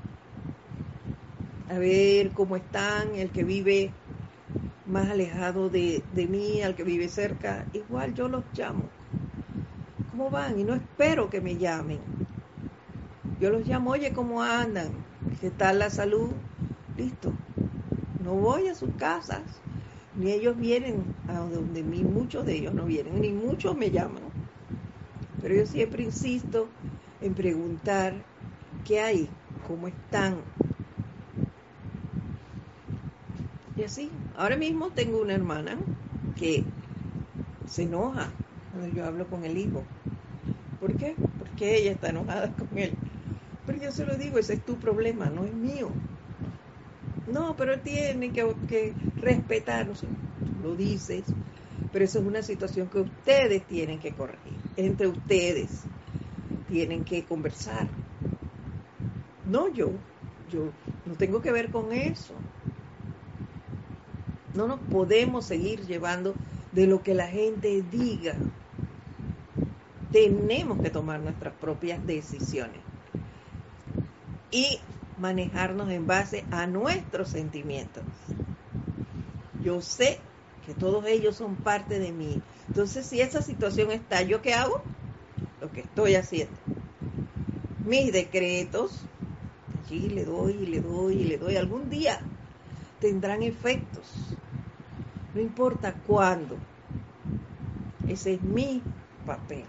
[1.68, 3.92] a ver cómo están, el que vive
[4.86, 8.84] más alejado de, mí, al que vive cerca, igual yo los llamo.
[10.10, 10.58] ¿Cómo van?
[10.58, 12.00] Y no espero que me llamen.
[13.42, 14.92] Yo los llamo, oye, ¿cómo andan?
[15.40, 16.30] ¿Qué tal la salud?
[16.96, 17.32] Listo.
[18.20, 19.42] No voy a sus casas,
[20.14, 20.94] ni ellos vienen
[21.26, 24.22] a donde mí, muchos de ellos no vienen, ni muchos me llaman.
[25.40, 26.68] Pero yo siempre insisto
[27.20, 28.12] en preguntar
[28.84, 29.28] qué hay,
[29.66, 30.36] cómo están,
[33.76, 35.76] y así, ahora mismo tengo una hermana
[36.36, 36.62] que
[37.66, 38.30] se enoja
[38.70, 39.82] cuando yo hablo con el hijo.
[40.78, 41.16] ¿Por qué?
[41.38, 43.01] Porque ella está enojada con él.
[43.66, 45.88] Pero yo se lo digo, ese es tu problema, no es mío.
[47.30, 50.02] No, pero tiene que, que respetarnos.
[50.62, 51.24] lo dices,
[51.92, 54.58] pero eso es una situación que ustedes tienen que corregir.
[54.76, 55.82] Entre ustedes
[56.68, 57.88] tienen que conversar.
[59.46, 59.90] No yo.
[60.50, 60.70] Yo
[61.06, 62.34] no tengo que ver con eso.
[64.54, 66.34] No nos podemos seguir llevando
[66.72, 68.34] de lo que la gente diga.
[70.10, 72.91] Tenemos que tomar nuestras propias decisiones
[74.52, 74.78] y
[75.18, 78.04] manejarnos en base a nuestros sentimientos.
[79.64, 80.20] Yo sé
[80.64, 82.40] que todos ellos son parte de mí.
[82.68, 84.80] Entonces, si esa situación está, ¿yo qué hago?
[85.60, 86.54] Lo que estoy haciendo.
[87.84, 89.00] Mis decretos,
[89.84, 91.56] allí le doy y le doy y le doy.
[91.56, 92.20] Algún día
[93.00, 94.36] tendrán efectos
[95.34, 96.56] no importa cuándo.
[98.08, 98.82] Ese es mi
[99.26, 99.64] papel.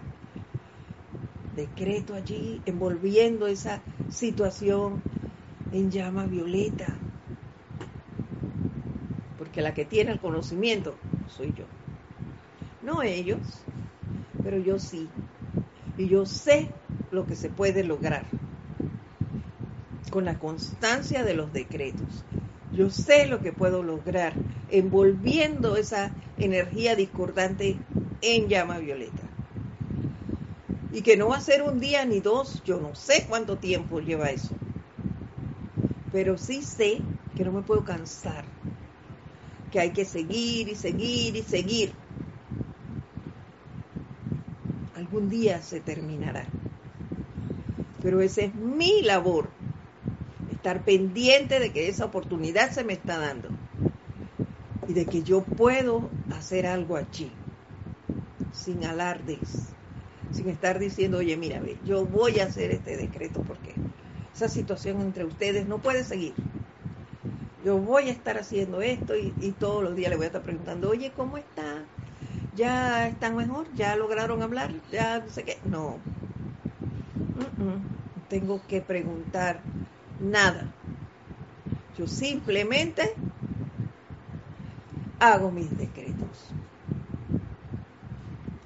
[1.56, 5.02] Decreto allí envolviendo esa situación
[5.72, 6.94] en llama violeta.
[9.38, 10.94] Porque la que tiene el conocimiento
[11.28, 11.64] soy yo.
[12.82, 13.38] No ellos,
[14.42, 15.08] pero yo sí.
[15.98, 16.68] Y yo sé
[17.10, 18.24] lo que se puede lograr
[20.10, 22.24] con la constancia de los decretos.
[22.76, 24.32] Yo sé lo que puedo lograr
[24.70, 27.76] envolviendo esa energía discordante
[28.20, 29.23] en llama violeta.
[30.94, 33.98] Y que no va a ser un día ni dos, yo no sé cuánto tiempo
[33.98, 34.54] lleva eso.
[36.12, 37.00] Pero sí sé
[37.34, 38.44] que no me puedo cansar,
[39.72, 41.90] que hay que seguir y seguir y seguir.
[44.94, 46.46] Algún día se terminará.
[48.00, 49.48] Pero esa es mi labor,
[50.52, 53.48] estar pendiente de que esa oportunidad se me está dando
[54.86, 57.32] y de que yo puedo hacer algo allí,
[58.52, 59.74] sin alardes,
[60.34, 63.74] sin estar diciendo, oye, mira, yo voy a hacer este decreto porque
[64.34, 66.34] esa situación entre ustedes no puede seguir.
[67.64, 70.90] Yo voy a estar haciendo esto y, todos los días le voy a estar preguntando,
[70.90, 71.86] oye, ¿cómo está?
[72.56, 73.66] ¿Ya están mejor?
[73.74, 74.70] ¿Ya lograron hablar?
[74.90, 75.56] ¿Ya no sé qué?
[75.70, 75.98] No.
[78.28, 79.62] Tengo que preguntar
[80.20, 80.66] nada.
[81.96, 83.14] Yo simplemente
[85.20, 86.50] hago mis decretos.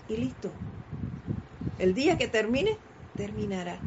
[0.09, 0.51] Y listo.
[1.79, 2.77] El día que termine,
[3.17, 3.79] terminará.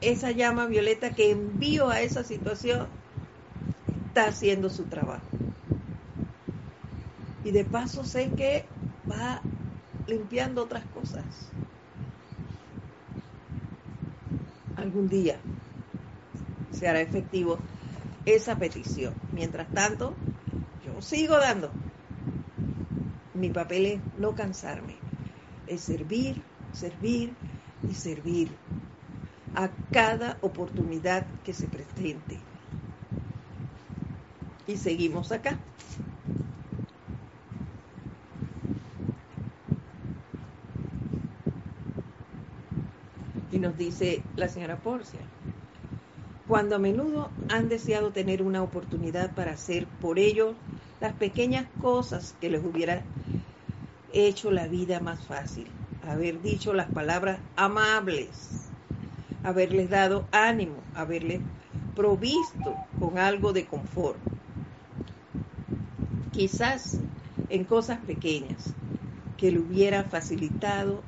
[0.00, 2.86] Esa llama violeta que envío a esa situación
[4.06, 5.26] está haciendo su trabajo.
[7.44, 8.66] Y de paso sé que
[9.10, 9.42] va
[10.06, 11.24] limpiando otras cosas.
[14.76, 15.38] Algún día
[16.72, 17.58] se hará efectivo
[18.26, 19.14] esa petición.
[19.32, 20.14] Mientras tanto,
[20.84, 21.70] yo sigo dando.
[23.34, 24.96] Mi papel es no cansarme,
[25.72, 26.42] es servir,
[26.72, 27.32] servir
[27.88, 28.48] y servir
[29.54, 32.38] a cada oportunidad que se presente.
[34.66, 35.58] Y seguimos acá.
[43.50, 45.20] Y nos dice la señora Porcia,
[46.48, 50.54] cuando a menudo han deseado tener una oportunidad para hacer por ellos
[51.00, 53.02] las pequeñas cosas que les hubiera
[54.12, 55.66] hecho la vida más fácil,
[56.06, 58.68] haber dicho las palabras amables,
[59.42, 61.40] haberles dado ánimo, haberles
[61.94, 64.18] provisto con algo de confort.
[66.32, 66.98] Quizás
[67.48, 68.72] en cosas pequeñas
[69.36, 71.02] que le hubiera facilitado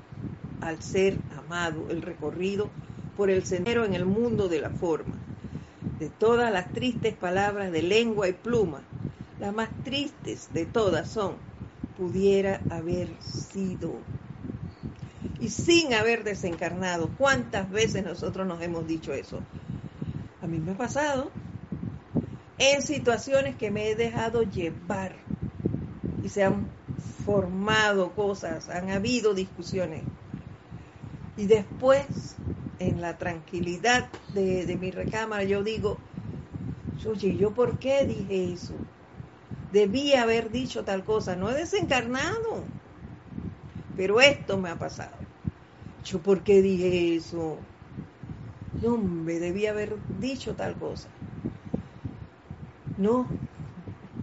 [0.60, 2.68] al ser amado el recorrido
[3.16, 5.14] por el sendero en el mundo de la forma.
[5.98, 8.80] De todas las tristes palabras de lengua y pluma,
[9.38, 11.34] las más tristes de todas son,
[11.96, 13.94] pudiera haber sido.
[15.40, 19.40] Y sin haber desencarnado, ¿cuántas veces nosotros nos hemos dicho eso?
[20.42, 21.30] A mí me ha pasado
[22.58, 25.14] en situaciones que me he dejado llevar
[26.22, 26.66] y se han
[27.24, 30.02] formado cosas, han habido discusiones.
[31.36, 32.36] Y después
[32.78, 35.98] en la tranquilidad de, mi recámara, yo digo,
[37.06, 38.74] oye, ¿yo por qué dije eso?
[39.76, 42.52] Debí haber dicho tal cosa, no he desencarnado,
[43.94, 45.24] pero esto me ha pasado.
[46.04, 47.66] ¿Yo por qué dije eso?
[48.82, 51.10] No, me debí haber dicho tal cosa.
[52.96, 53.36] No,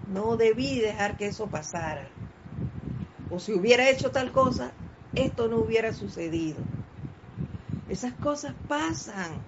[0.05, 2.11] no debí dejar que eso pasara.
[3.27, 4.75] O si hubiera hecho tal cosa,
[5.15, 6.67] esto no hubiera sucedido.
[7.87, 9.45] Esas cosas pasan.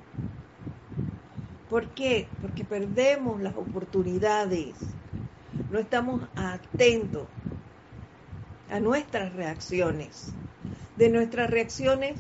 [1.68, 2.38] ¿Por qué?
[2.40, 4.96] Porque perdemos las oportunidades.
[5.74, 7.24] No estamos atentos
[8.70, 10.32] a nuestras reacciones.
[10.98, 12.14] De nuestras reacciones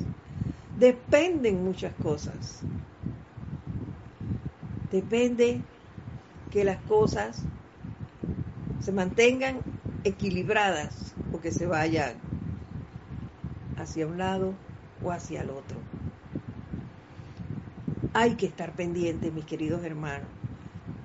[0.79, 2.61] dependen muchas cosas.
[4.91, 5.61] Depende
[6.51, 7.43] que las cosas
[8.81, 9.59] se mantengan
[10.03, 12.15] equilibradas o que se vayan
[13.77, 14.55] hacia un lado
[15.03, 15.77] o hacia el otro.
[18.15, 20.27] Hay que estar pendiente, mis queridos hermanos,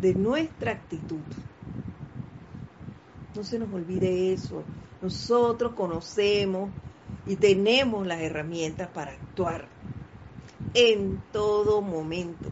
[0.00, 1.20] de nuestra actitud.
[3.38, 4.64] No se nos olvide eso.
[5.00, 6.70] Nosotros conocemos
[7.24, 9.68] y tenemos las herramientas para actuar
[10.74, 12.50] en todo momento.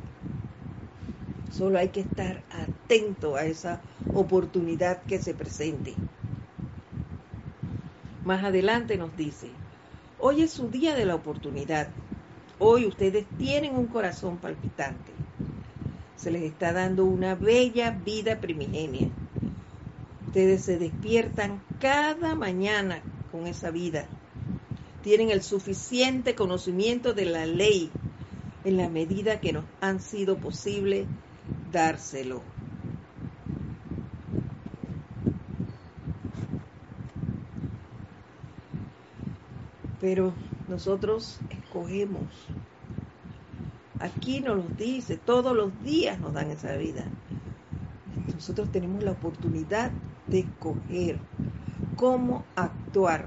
[1.50, 3.80] Solo hay que estar atento a esa
[4.14, 5.94] oportunidad que se presente.
[8.24, 9.50] Más adelante nos dice,
[10.20, 11.88] hoy es su día de la oportunidad.
[12.60, 15.10] Hoy ustedes tienen un corazón palpitante.
[16.14, 19.10] Se les está dando una bella vida primigenia.
[20.36, 23.00] Ustedes se despiertan cada mañana
[23.32, 24.04] con esa vida.
[25.02, 27.90] Tienen el suficiente conocimiento de la ley
[28.62, 31.06] en la medida que nos han sido posible
[31.72, 32.42] dárselo.
[40.02, 40.34] Pero
[40.68, 42.28] nosotros escogemos.
[44.00, 47.06] Aquí nos lo dice, todos los días nos dan esa vida.
[48.34, 49.92] Nosotros tenemos la oportunidad
[50.26, 51.18] de escoger
[51.96, 53.26] cómo actuar.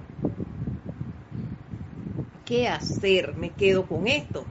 [2.45, 3.35] ¿Qué hacer?
[3.35, 4.45] ¿Me quedo con esto?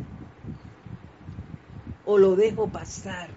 [2.05, 3.29] ¿O lo dejo pasar?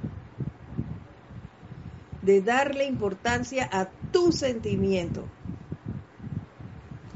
[2.21, 5.25] De darle importancia a tu sentimiento.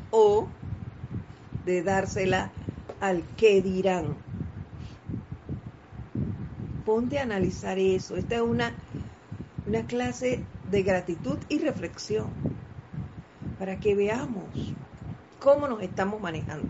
[0.09, 0.47] O
[1.65, 2.51] de dársela
[2.99, 4.15] al que dirán.
[6.85, 8.15] Ponte a analizar eso.
[8.15, 8.73] Esta es una,
[9.67, 10.43] una clase
[10.75, 12.27] de gratitud y reflexión
[13.57, 14.43] para que veamos
[15.39, 16.67] cómo nos estamos manejando.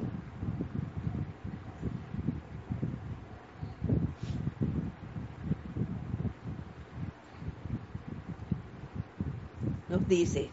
[9.89, 10.51] Nos dice,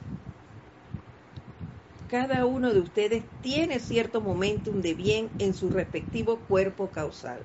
[2.09, 7.41] cada uno de ustedes tiene cierto momentum de bien en su respectivo cuerpo causal,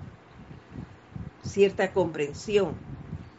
[1.43, 2.75] cierta comprensión,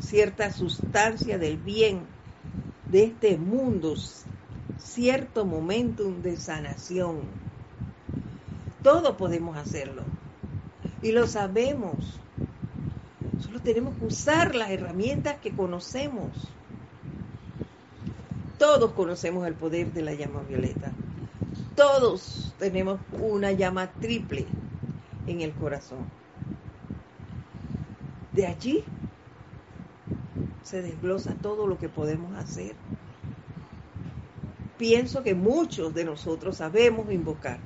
[0.00, 2.17] cierta sustancia del bien
[2.90, 3.94] de este mundo
[4.78, 7.20] cierto momentum de sanación.
[8.82, 10.02] Todos podemos hacerlo
[11.02, 12.20] y lo sabemos.
[13.40, 16.30] Solo tenemos que usar las herramientas que conocemos.
[18.58, 20.90] Todos conocemos el poder de la llama violeta.
[21.76, 24.46] Todos tenemos una llama triple
[25.26, 26.06] en el corazón.
[28.32, 28.84] De allí
[30.68, 32.76] se desglosa todo lo que podemos hacer.
[34.76, 37.58] Pienso que muchos de nosotros sabemos invocar.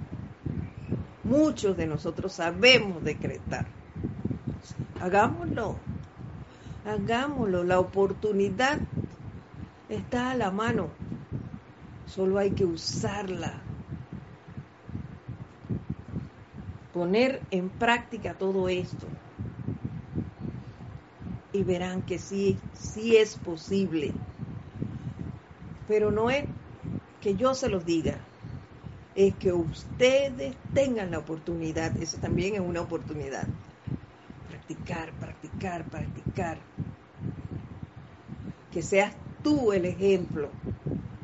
[1.24, 3.66] Muchos de nosotros sabemos decretar.
[5.00, 5.76] Hagámoslo.
[6.86, 7.64] Hagámoslo.
[7.64, 8.78] La oportunidad
[9.88, 10.88] está a la mano.
[12.07, 13.61] Solo hay que usarla.
[16.94, 19.09] Poner en práctica todo esto.
[21.53, 24.12] Y verán que sí, sí es posible.
[25.86, 26.44] Pero no es
[27.20, 28.18] que yo se los diga,
[29.14, 33.46] es que ustedes tengan la oportunidad, eso también es una oportunidad.
[34.48, 36.59] Practicar, practicar, practicar.
[38.72, 40.48] Que seas tú el ejemplo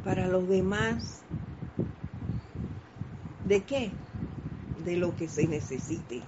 [0.05, 1.23] para los demás.
[3.47, 3.91] ¿De qué?
[4.85, 6.23] De lo que se necesite.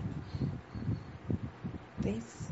[2.02, 2.49] ¿Ves?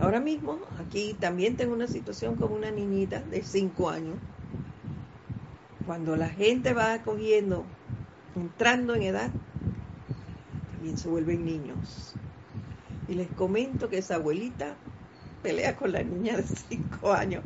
[0.00, 4.16] Ahora mismo, aquí también tengo una situación con una niñita de 5 años
[5.86, 7.64] cuando la gente va cogiendo,
[8.36, 9.30] entrando en edad,
[10.72, 12.14] también se vuelven niños.
[13.08, 14.74] Y les comento que esa abuelita
[15.42, 17.42] pelea con la niña de cinco años,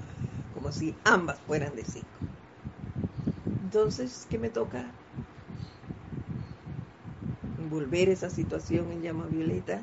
[0.54, 2.06] como si ambas fueran de cinco.
[3.64, 4.84] Entonces, ¿qué me toca?
[7.58, 9.80] Envolver esa situación en llama violeta,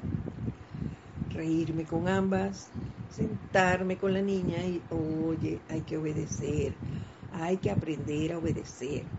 [1.35, 2.73] reírme con ambas,
[3.07, 6.81] sentarme con la niña y, oye, hay que obedecer,
[7.29, 9.13] hay que aprender a obedecer.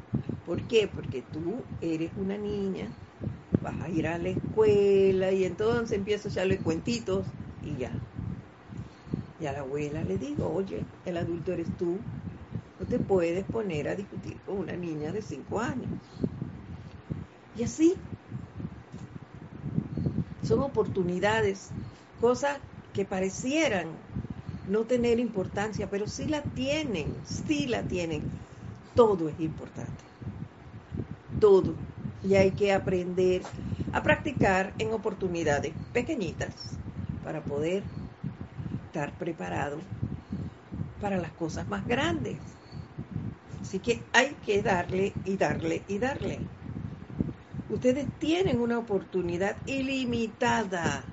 [0.44, 0.88] ¿Por qué?
[0.88, 2.98] Porque tú eres una niña,
[3.60, 7.92] vas a ir a la escuela y entonces empiezo a echarle cuentitos y ya.
[9.38, 12.06] Y a la abuela le digo, oye, el adulto eres tú,
[12.78, 15.92] no te puedes poner a discutir con una niña de cinco años.
[17.52, 18.06] Y así,
[20.40, 21.76] son oportunidades,
[22.20, 22.58] cosas
[22.92, 23.86] que parecieran
[24.68, 28.22] no tener importancia, pero sí la tienen, sí la tienen.
[28.94, 30.04] Todo es importante.
[31.40, 31.74] Todo.
[32.24, 33.42] Y hay que aprender
[33.92, 36.78] a practicar en oportunidades pequeñitas
[37.24, 37.82] para poder
[38.86, 39.78] estar preparado
[41.00, 42.36] para las cosas más grandes.
[43.60, 46.38] Así que hay que darle y darle y darle.
[47.70, 51.04] Ustedes tienen una oportunidad ilimitada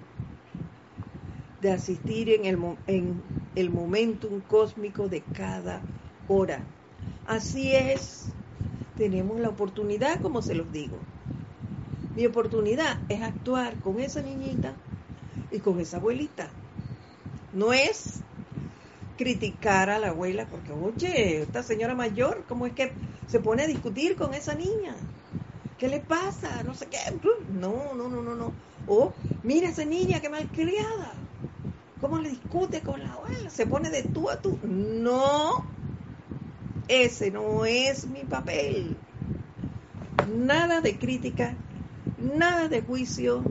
[1.64, 2.58] de asistir en el,
[2.88, 3.24] en
[3.56, 5.82] el momentum cósmico de cada
[6.28, 6.60] hora.
[7.26, 8.38] Así es,
[8.96, 10.98] tenemos la oportunidad, como se los digo.
[12.16, 14.84] Mi oportunidad es actuar con esa niñita
[15.52, 16.50] y con esa abuelita.
[17.52, 18.26] No es
[19.16, 23.68] criticar a la abuela porque, oye, esta señora mayor, ¿cómo es que se pone a
[23.68, 25.10] discutir con esa niña?
[25.84, 26.64] ¿Qué le pasa?
[26.64, 26.98] No sé qué.
[27.52, 28.54] No, no, no, no, no.
[28.88, 29.12] O,
[29.44, 31.12] mira esa niña, qué malcriada.
[32.00, 33.50] ¿Cómo le discute con la abuela?
[33.50, 34.58] Se pone de tú a tú.
[34.64, 35.52] No,
[36.88, 38.96] ese no es mi papel.
[40.34, 41.54] Nada de crítica,
[42.18, 43.44] nada de juicio,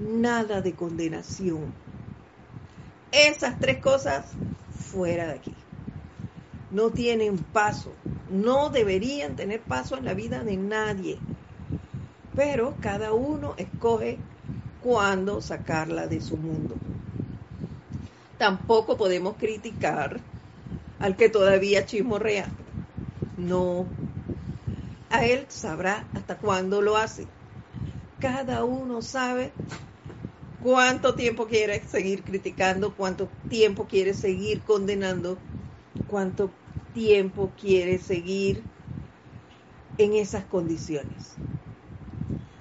[0.00, 1.72] nada de condenación.
[3.12, 4.24] Esas tres cosas
[4.76, 5.54] fuera de aquí.
[6.72, 7.92] No tienen paso,
[8.30, 11.18] no deberían tener paso en la vida de nadie.
[12.34, 14.18] Pero cada uno escoge
[14.82, 16.76] cuándo sacarla de su mundo
[18.40, 20.18] tampoco podemos criticar
[20.98, 22.48] al que todavía chismorrea.
[23.36, 23.84] No.
[25.10, 27.26] A él sabrá hasta cuándo lo hace.
[28.18, 29.52] Cada uno sabe
[30.62, 35.36] cuánto tiempo quiere seguir criticando, cuánto tiempo quiere seguir condenando,
[36.08, 36.50] cuánto
[36.92, 38.62] tiempo quiere seguir
[39.98, 41.34] en esas condiciones.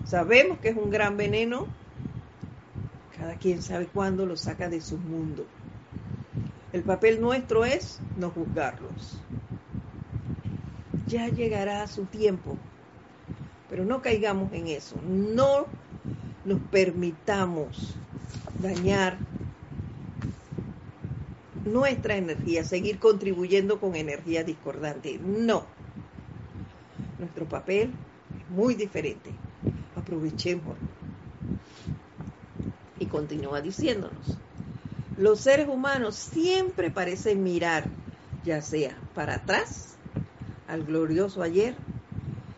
[0.05, 1.67] Sabemos que es un gran veneno,
[3.17, 5.45] cada quien sabe cuándo lo saca de su mundo.
[6.73, 9.19] El papel nuestro es no juzgarlos.
[11.07, 12.57] Ya llegará su tiempo,
[13.69, 14.95] pero no caigamos en eso.
[15.07, 15.65] No
[16.45, 17.95] nos permitamos
[18.59, 19.17] dañar
[21.66, 25.20] nuestra energía, seguir contribuyendo con energía discordante.
[25.20, 25.66] No.
[27.18, 27.91] Nuestro papel
[28.38, 29.32] es muy diferente.
[29.95, 30.76] Aprovechémoslo.
[32.99, 34.38] Y continúa diciéndonos
[35.18, 37.86] Los seres humanos siempre parecen mirar,
[38.43, 39.95] ya sea para atrás,
[40.68, 41.76] al glorioso ayer,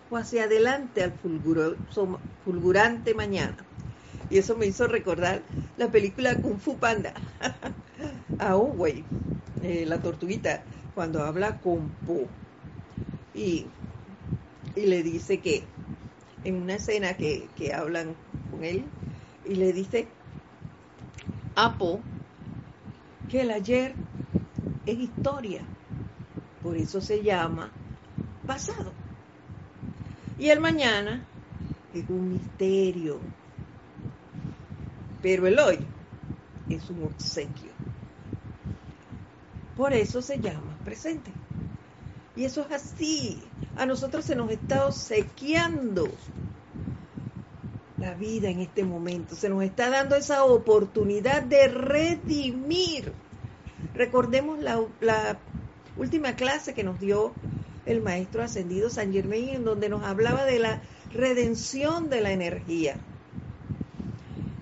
[0.10, 1.14] o hacia adelante, al
[2.44, 3.58] fulgurante mañana.
[4.30, 5.42] Y eso me hizo recordar
[5.78, 7.14] la película Kung Fu Panda,
[8.42, 8.58] a
[9.64, 10.64] eh, la tortuguita,
[10.96, 12.26] cuando habla con Po.
[13.36, 13.66] Y,
[14.76, 15.64] le dice que,
[16.44, 18.16] en una escena que, que hablan
[18.50, 18.84] con él,
[19.48, 20.08] y le dice
[21.56, 22.00] a Po
[23.30, 23.94] que el ayer
[24.88, 25.62] es historia,
[26.64, 27.70] por eso se llama
[28.48, 28.92] pasado.
[30.40, 31.24] Y el mañana
[31.94, 33.20] es un misterio,
[35.22, 35.80] pero el hoy
[36.70, 37.71] es un obsequio.
[39.82, 41.32] Por eso se llama presente.
[42.36, 43.42] Y eso es así.
[43.76, 46.08] A nosotros se nos está obsequiando
[47.98, 49.34] la vida en este momento.
[49.36, 53.12] Se nos está dando esa oportunidad de redimir.
[53.96, 55.40] Recordemos la, la
[55.98, 57.34] última clase que nos dio
[57.88, 60.80] el maestro ascendido San Germain, en donde nos hablaba de la
[61.12, 62.98] redención de la energía.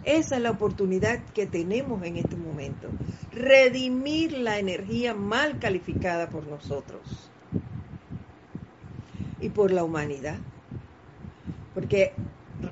[0.03, 2.87] Esa es la oportunidad que tenemos en este momento.
[3.31, 7.29] Redimir la energía mal calificada por nosotros
[9.41, 10.37] y por la humanidad.
[11.73, 12.13] Porque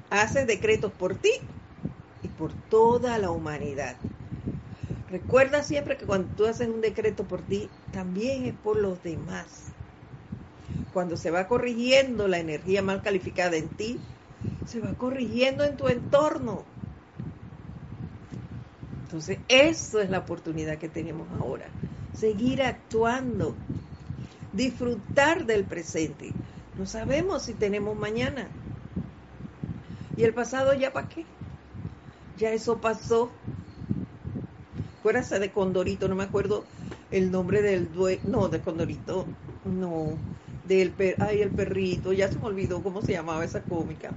[0.10, 1.32] haces decretos por ti
[2.24, 3.98] y por toda la humanidad.
[5.10, 9.72] Recuerda siempre que cuando tú haces un decreto por ti, también es por los demás.
[10.94, 14.00] Cuando se va corrigiendo la energía mal calificada en ti,
[14.66, 16.64] se va corrigiendo en tu entorno.
[19.08, 21.66] Entonces, eso es la oportunidad que tenemos ahora.
[22.14, 23.56] Seguir actuando,
[24.52, 26.34] disfrutar del presente.
[26.78, 28.50] No sabemos si tenemos mañana.
[30.18, 31.24] Y el pasado ya para qué.
[32.38, 33.30] Ya eso pasó.
[35.00, 36.66] Acuérdate de Condorito, no me acuerdo
[37.10, 39.26] el nombre del dueño, no, de Condorito,
[39.64, 40.10] no,
[40.68, 44.10] del per, ay, el perrito, ya se me olvidó cómo se llamaba esa cómica.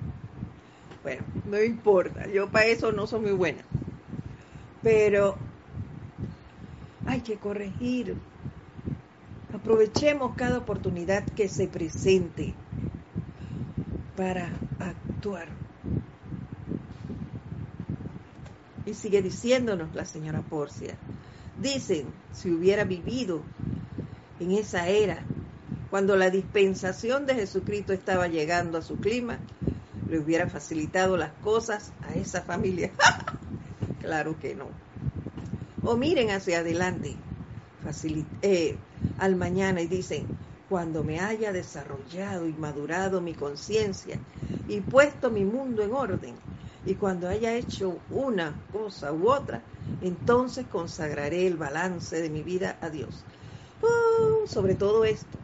[1.04, 3.62] Bueno, no importa, yo para eso no soy muy buena.
[4.82, 5.36] Pero
[7.06, 8.16] hay que corregir.
[9.52, 12.54] Aprovechemos cada oportunidad que se presente
[14.16, 15.48] para actuar.
[18.86, 20.94] Y sigue diciéndonos la señora Porcia.
[21.60, 23.42] Dicen, si hubiera vivido
[24.38, 25.22] en esa era,
[25.90, 29.38] cuando la dispensación de Jesucristo estaba llegando a su clima,
[30.08, 32.92] le hubiera facilitado las cosas a esa familia.
[34.10, 34.66] claro que no.
[35.90, 37.10] O miren hacia adelante,
[38.42, 38.74] eh,
[39.18, 40.24] al mañana y dicen,
[40.68, 44.16] cuando me haya desarrollado y madurado mi conciencia
[44.66, 46.34] y puesto mi mundo en orden,
[46.84, 49.62] y cuando haya hecho una cosa u otra,
[50.00, 53.14] entonces consagraré el balance de mi vida a Dios.
[53.80, 55.38] Uh, sobre todo esto,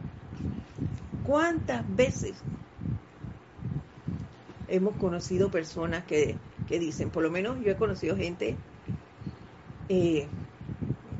[1.23, 2.33] ¿cuántas veces
[4.67, 6.35] hemos conocido personas que,
[6.79, 8.57] dicen, por lo menos yo he conocido gente
[9.89, 10.27] eh,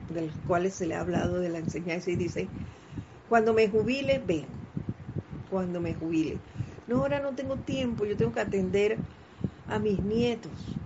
[0.10, 2.50] de los cuales se le ha hablado de la enseñanza y dicen,
[3.28, 4.48] cuando me jubile, ven,
[5.50, 6.41] cuando me jubile.
[6.88, 9.00] No, ahora no tengo tiempo, yo tengo que atender
[9.68, 10.82] a mis nietos.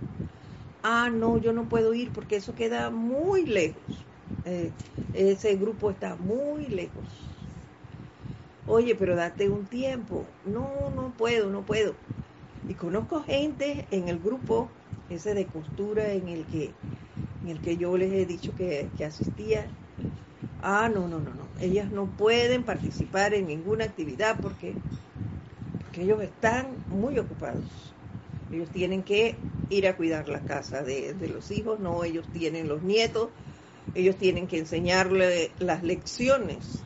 [0.82, 4.08] Ah, no, yo no puedo ir porque eso queda muy lejos.
[4.44, 4.74] Eh,
[5.12, 7.50] ese grupo está muy lejos.
[8.64, 10.34] Oye, pero date un tiempo.
[10.42, 12.00] No, no puedo, no puedo.
[12.68, 14.68] Y conozco gente en el grupo
[15.10, 16.70] ese de costura en el que,
[17.44, 19.66] en el que yo les he dicho que, que asistía.
[20.62, 21.42] Ah, no, no, no, no.
[21.60, 24.74] Ellas no pueden participar en ninguna actividad porque,
[25.82, 27.64] porque ellos están muy ocupados.
[28.52, 29.34] Ellos tienen que
[29.70, 33.28] ir a cuidar la casa de, los hijos, no, ellos tienen los nietos,
[33.94, 36.84] ellos tienen que enseñarle las lecciones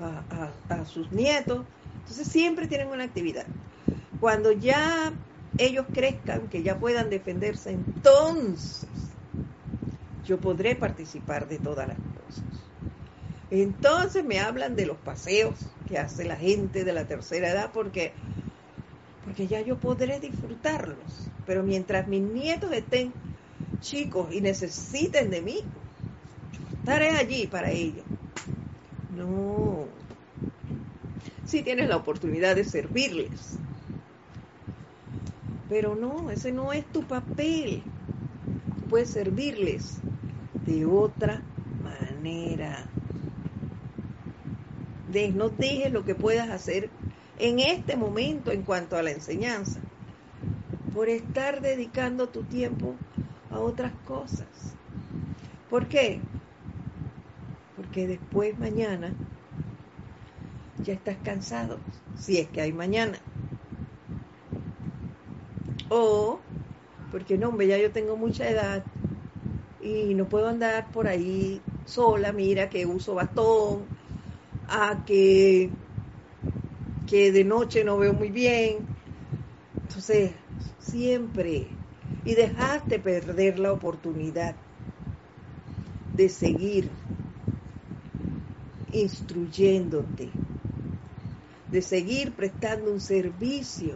[0.00, 1.64] a, a sus nietos.
[2.00, 3.46] Entonces siempre tienen una actividad.
[4.22, 5.12] Cuando ya
[5.58, 8.86] ellos crezcan, que ya puedan defenderse, entonces
[10.24, 12.44] yo podré participar de todas las cosas.
[13.50, 15.54] Entonces me hablan de los paseos
[15.88, 18.12] que hace la gente de la tercera edad, porque
[19.24, 21.28] porque ya yo podré disfrutarlos.
[21.44, 23.12] Pero mientras mis nietos estén
[23.80, 25.64] chicos y necesiten de mí,
[26.78, 28.04] estaré allí para ellos.
[29.16, 29.84] No.
[31.44, 33.58] Si tienes la oportunidad de servirles.
[35.72, 37.82] Pero no, ese no es tu papel.
[38.90, 39.94] puedes servirles
[40.66, 41.40] de otra
[41.82, 42.84] manera.
[45.34, 46.90] No dejes lo que puedas hacer
[47.38, 49.80] en este momento en cuanto a la enseñanza,
[50.92, 52.94] por estar dedicando tu tiempo
[53.50, 54.46] a otras cosas.
[55.70, 56.20] ¿Por qué?
[57.78, 59.10] Porque después mañana
[60.84, 61.78] ya estás cansado,
[62.18, 63.18] si es que hay mañana.
[66.00, 66.40] O
[67.10, 68.86] porque no, hombre, ya yo tengo mucha edad
[69.80, 73.88] y no puedo andar por ahí sola, mira que uso bastón,
[74.64, 75.70] a que,
[77.06, 78.84] que de noche no veo muy bien.
[79.88, 80.32] Entonces,
[80.78, 81.78] siempre,
[82.24, 84.56] y dejaste perder la oportunidad
[86.16, 86.92] de seguir
[88.92, 90.28] instruyéndote,
[91.72, 93.94] de seguir prestando un servicio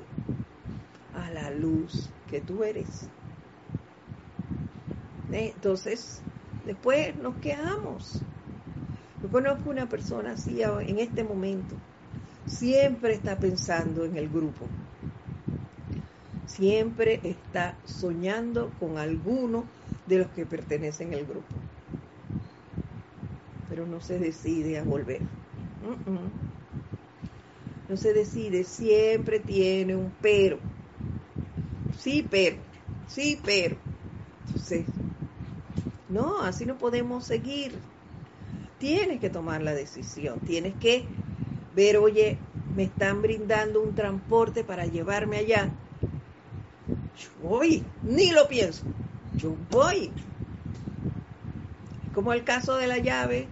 [1.31, 3.09] la luz que tú eres.
[5.33, 5.53] ¿Eh?
[5.55, 6.23] Entonces,
[6.65, 8.21] después nos quedamos.
[9.23, 11.75] Yo conozco una persona así en este momento.
[12.47, 14.67] Siempre está pensando en el grupo.
[16.47, 19.65] Siempre está soñando con alguno
[20.07, 21.55] de los que pertenecen al grupo.
[23.69, 25.23] Pero no se decide a volver.
[27.89, 30.59] No se decide, siempre tiene un pero.
[32.07, 32.55] Sí, pero.
[33.09, 33.75] Sí, pero.
[34.47, 34.85] Entonces,
[36.09, 37.73] no, así no podemos seguir.
[38.79, 41.05] Tienes que tomar la decisión, tienes que
[41.75, 42.39] ver, oye,
[42.77, 45.69] me están brindando un transporte para llevarme allá.
[47.19, 48.85] Yo voy, ni lo pienso,
[49.37, 50.09] yo voy.
[52.15, 53.49] Como el caso de la llave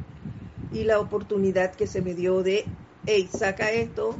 [0.72, 2.66] y la oportunidad que se me dio de,
[3.04, 4.14] hey, saca esto.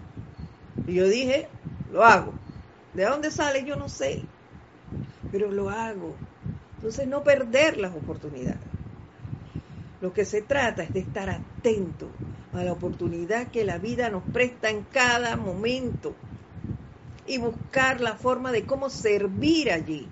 [0.88, 1.46] Y yo dije,
[1.92, 2.43] lo hago.
[2.94, 3.64] ¿De dónde sale?
[3.64, 4.22] Yo no sé.
[5.32, 6.14] Pero lo hago.
[6.76, 8.60] Entonces no perder las oportunidades.
[10.00, 12.08] Lo que se trata es de estar atento
[12.52, 16.14] a la oportunidad que la vida nos presta en cada momento
[17.26, 20.06] y buscar la forma de cómo servir allí.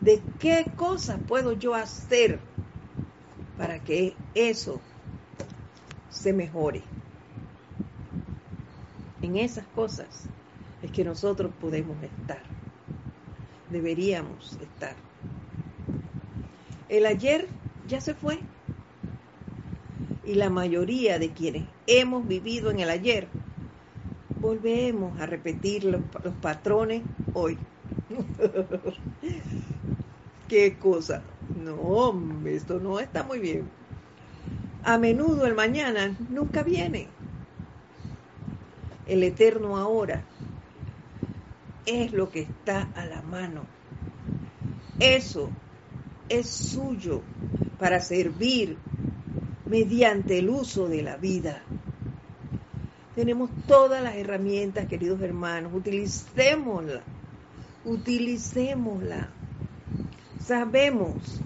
[0.00, 2.38] De qué cosas puedo yo hacer
[3.58, 4.80] para que eso
[6.08, 6.82] se mejore.
[9.20, 10.28] En esas cosas
[10.82, 12.42] es que nosotros podemos estar
[13.70, 14.94] deberíamos estar.
[16.88, 17.46] El ayer
[17.88, 18.40] ya se fue
[20.24, 23.28] y la mayoría de quienes hemos vivido en el ayer
[24.40, 26.02] volvemos a repetir los,
[26.40, 27.02] patrones
[27.32, 27.58] hoy.
[30.48, 31.22] ¿Qué cosa?
[31.62, 32.14] No,
[32.46, 33.68] esto no está muy bien.
[34.82, 37.08] A menudo el mañana nunca viene.
[39.06, 40.24] El eterno ahora
[41.86, 43.62] es lo que está a la mano.
[44.98, 45.50] Eso
[46.28, 47.22] es suyo
[47.78, 48.76] para servir
[49.66, 51.62] mediante el uso de la vida.
[53.14, 57.02] Tenemos todas las herramientas, queridos hermanos, utilicémosla,
[57.84, 59.28] utilicémosla.
[60.38, 61.40] Sabemos,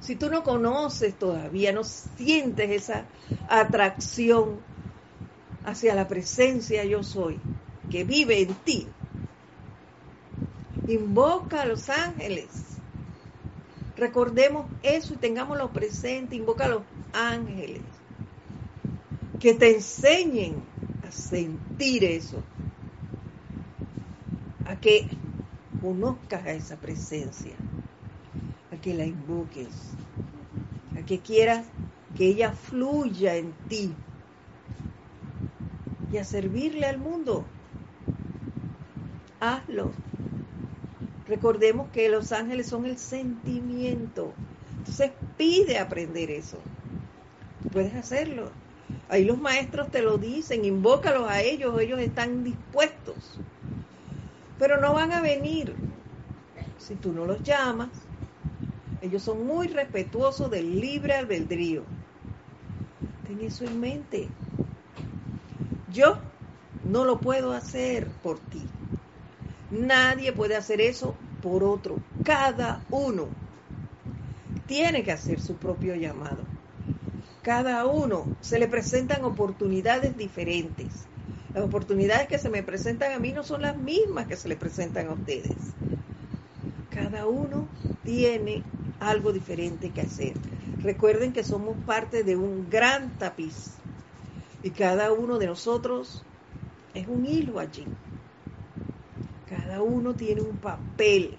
[0.00, 3.04] si tú no conoces todavía, no sientes esa
[3.48, 4.60] atracción
[5.64, 7.40] hacia la presencia yo soy,
[7.90, 8.86] que vive en ti.
[10.88, 12.48] Invoca a los ángeles.
[13.96, 16.36] Recordemos eso y tengámoslo presente.
[16.36, 16.82] Invoca a los
[17.12, 17.82] ángeles.
[19.40, 20.62] Que te enseñen
[21.06, 22.42] a sentir eso.
[24.66, 25.08] A que
[25.80, 27.54] conozcas a esa presencia.
[28.72, 29.92] A que la invoques.
[30.96, 31.66] A que quieras
[32.16, 33.92] que ella fluya en ti.
[36.12, 37.44] Y a servirle al mundo
[39.54, 39.90] hazlo.
[41.26, 44.32] Recordemos que los ángeles son el sentimiento.
[44.78, 46.58] Entonces pide aprender eso.
[47.72, 48.50] Puedes hacerlo.
[49.08, 53.38] Ahí los maestros te lo dicen, invócalos a ellos, ellos están dispuestos.
[54.58, 55.74] Pero no van a venir
[56.78, 57.88] si tú no los llamas.
[59.02, 61.82] Ellos son muy respetuosos del libre albedrío.
[63.26, 64.28] Ten eso en mente.
[65.92, 66.18] Yo
[66.84, 68.62] no lo puedo hacer por ti.
[69.70, 71.98] Nadie puede hacer eso por otro.
[72.24, 73.28] Cada uno
[74.66, 76.44] tiene que hacer su propio llamado.
[77.42, 81.06] Cada uno se le presentan oportunidades diferentes.
[81.54, 84.56] Las oportunidades que se me presentan a mí no son las mismas que se le
[84.56, 85.54] presentan a ustedes.
[86.90, 87.66] Cada uno
[88.04, 88.62] tiene
[89.00, 90.34] algo diferente que hacer.
[90.82, 93.74] Recuerden que somos parte de un gran tapiz
[94.62, 96.24] y cada uno de nosotros
[96.94, 97.86] es un hilo allí.
[99.48, 101.36] Cada uno tiene un papel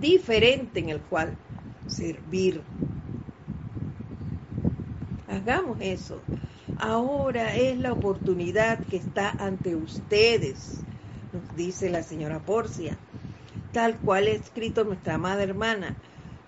[0.00, 1.36] diferente en el cual
[1.86, 2.62] servir.
[5.28, 6.20] Hagamos eso.
[6.78, 10.80] Ahora es la oportunidad que está ante ustedes,
[11.32, 12.98] nos dice la señora Porcia,
[13.72, 15.96] tal cual ha escrito nuestra amada hermana.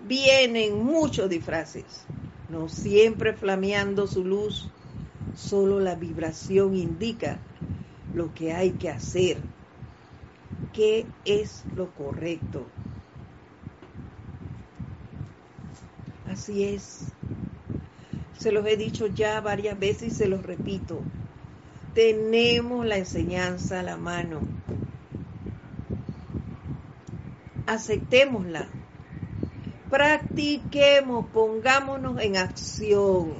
[0.07, 2.05] vienen muchos disfraces,
[2.49, 4.69] no siempre flameando su luz,
[5.35, 7.37] solo la vibración indica
[8.13, 9.37] lo que hay que hacer,
[10.73, 12.65] qué es lo correcto.
[16.29, 17.11] Así es.
[18.37, 20.99] Se los he dicho ya varias veces y se los repito.
[21.93, 24.39] Tenemos la enseñanza a la mano.
[27.65, 28.67] Aceptémosla.
[29.89, 33.33] Practiquemos, pongámonos en acción.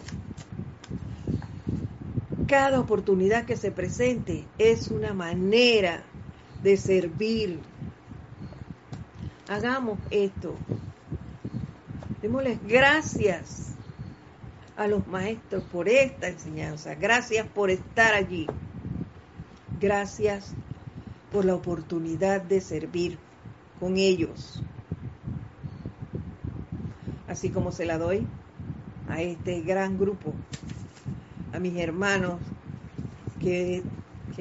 [2.47, 6.03] Cada oportunidad que se presente es una manera
[6.63, 7.59] de servir.
[9.47, 10.55] Hagamos esto.
[12.21, 13.73] Démosles gracias
[14.75, 16.95] a los maestros por esta enseñanza.
[16.95, 18.47] Gracias por estar allí.
[19.79, 20.53] Gracias
[21.31, 23.17] por la oportunidad de servir
[23.79, 24.61] con ellos.
[27.27, 28.25] Así como se la doy
[29.07, 30.33] a este gran grupo
[31.53, 32.39] a mis hermanos
[33.39, 33.83] que,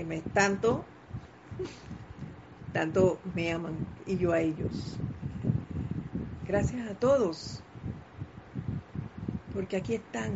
[0.06, 0.84] me tanto,
[2.72, 3.74] tanto me aman
[4.06, 4.96] y yo a ellos.
[6.46, 7.62] Gracias a todos,
[9.54, 10.32] porque aquí están.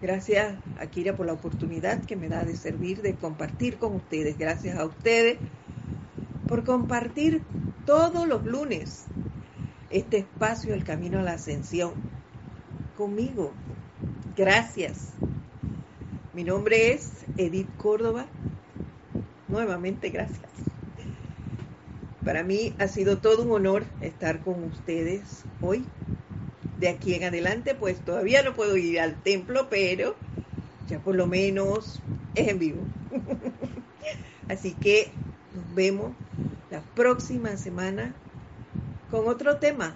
[0.00, 4.36] Gracias a Kira por la oportunidad que me da de servir, de compartir con ustedes.
[4.36, 5.38] Gracias a ustedes
[6.48, 7.42] por compartir
[7.86, 9.06] todos los lunes
[9.90, 11.92] este espacio, el camino a la ascensión,
[12.96, 13.52] conmigo,
[14.36, 15.12] Gracias.
[16.32, 18.26] Mi nombre es Edith Córdoba.
[19.48, 20.61] Nuevamente, gracias.
[22.24, 25.84] Para mí ha sido todo un honor estar con ustedes hoy.
[26.78, 30.14] De aquí en adelante, pues todavía no puedo ir al templo, pero
[30.88, 32.00] ya por lo menos
[32.34, 32.82] es en vivo.
[34.48, 35.10] Así que
[35.54, 36.12] nos vemos
[36.70, 38.12] la próxima semana
[39.10, 39.94] con otro tema.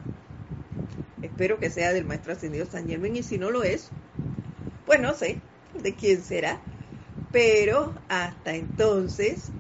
[1.23, 3.91] Espero que sea del Maestro Ascendido San Germán y si no lo es,
[4.85, 5.39] pues no sé
[5.83, 6.61] de quién será.
[7.33, 9.51] Pero hasta entonces,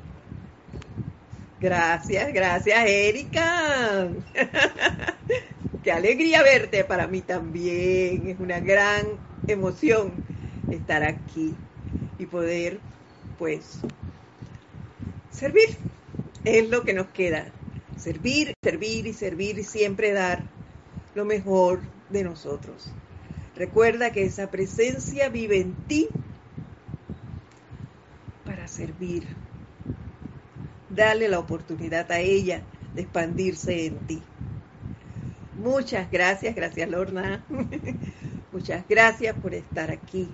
[1.60, 4.08] gracias, gracias Erika.
[5.84, 8.28] Qué alegría verte para mí también.
[8.28, 9.06] Es una gran
[9.46, 10.12] emoción
[10.70, 11.54] estar aquí
[12.18, 12.80] y poder,
[13.38, 13.78] pues,
[15.30, 15.76] servir.
[16.44, 17.46] Es lo que nos queda.
[17.96, 20.42] Servir, servir y servir y siempre dar
[21.14, 21.80] lo mejor
[22.10, 22.90] de nosotros.
[23.56, 26.08] Recuerda que esa presencia vive en ti
[28.44, 29.45] para servir.
[30.96, 32.62] Dale la oportunidad a ella
[32.94, 34.22] de expandirse en ti.
[35.58, 37.44] Muchas gracias, gracias Lorna.
[38.52, 40.26] Muchas gracias por estar aquí.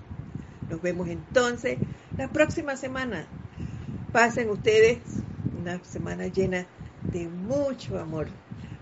[0.69, 1.77] Nos vemos entonces
[2.17, 3.25] la próxima semana.
[4.13, 4.99] Pasen ustedes
[5.59, 6.65] una semana llena
[7.11, 8.27] de mucho amor.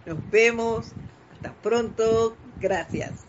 [0.05, 0.91] Nos vemos.
[1.34, 2.38] Hasta pronto.
[2.59, 3.25] Gracias.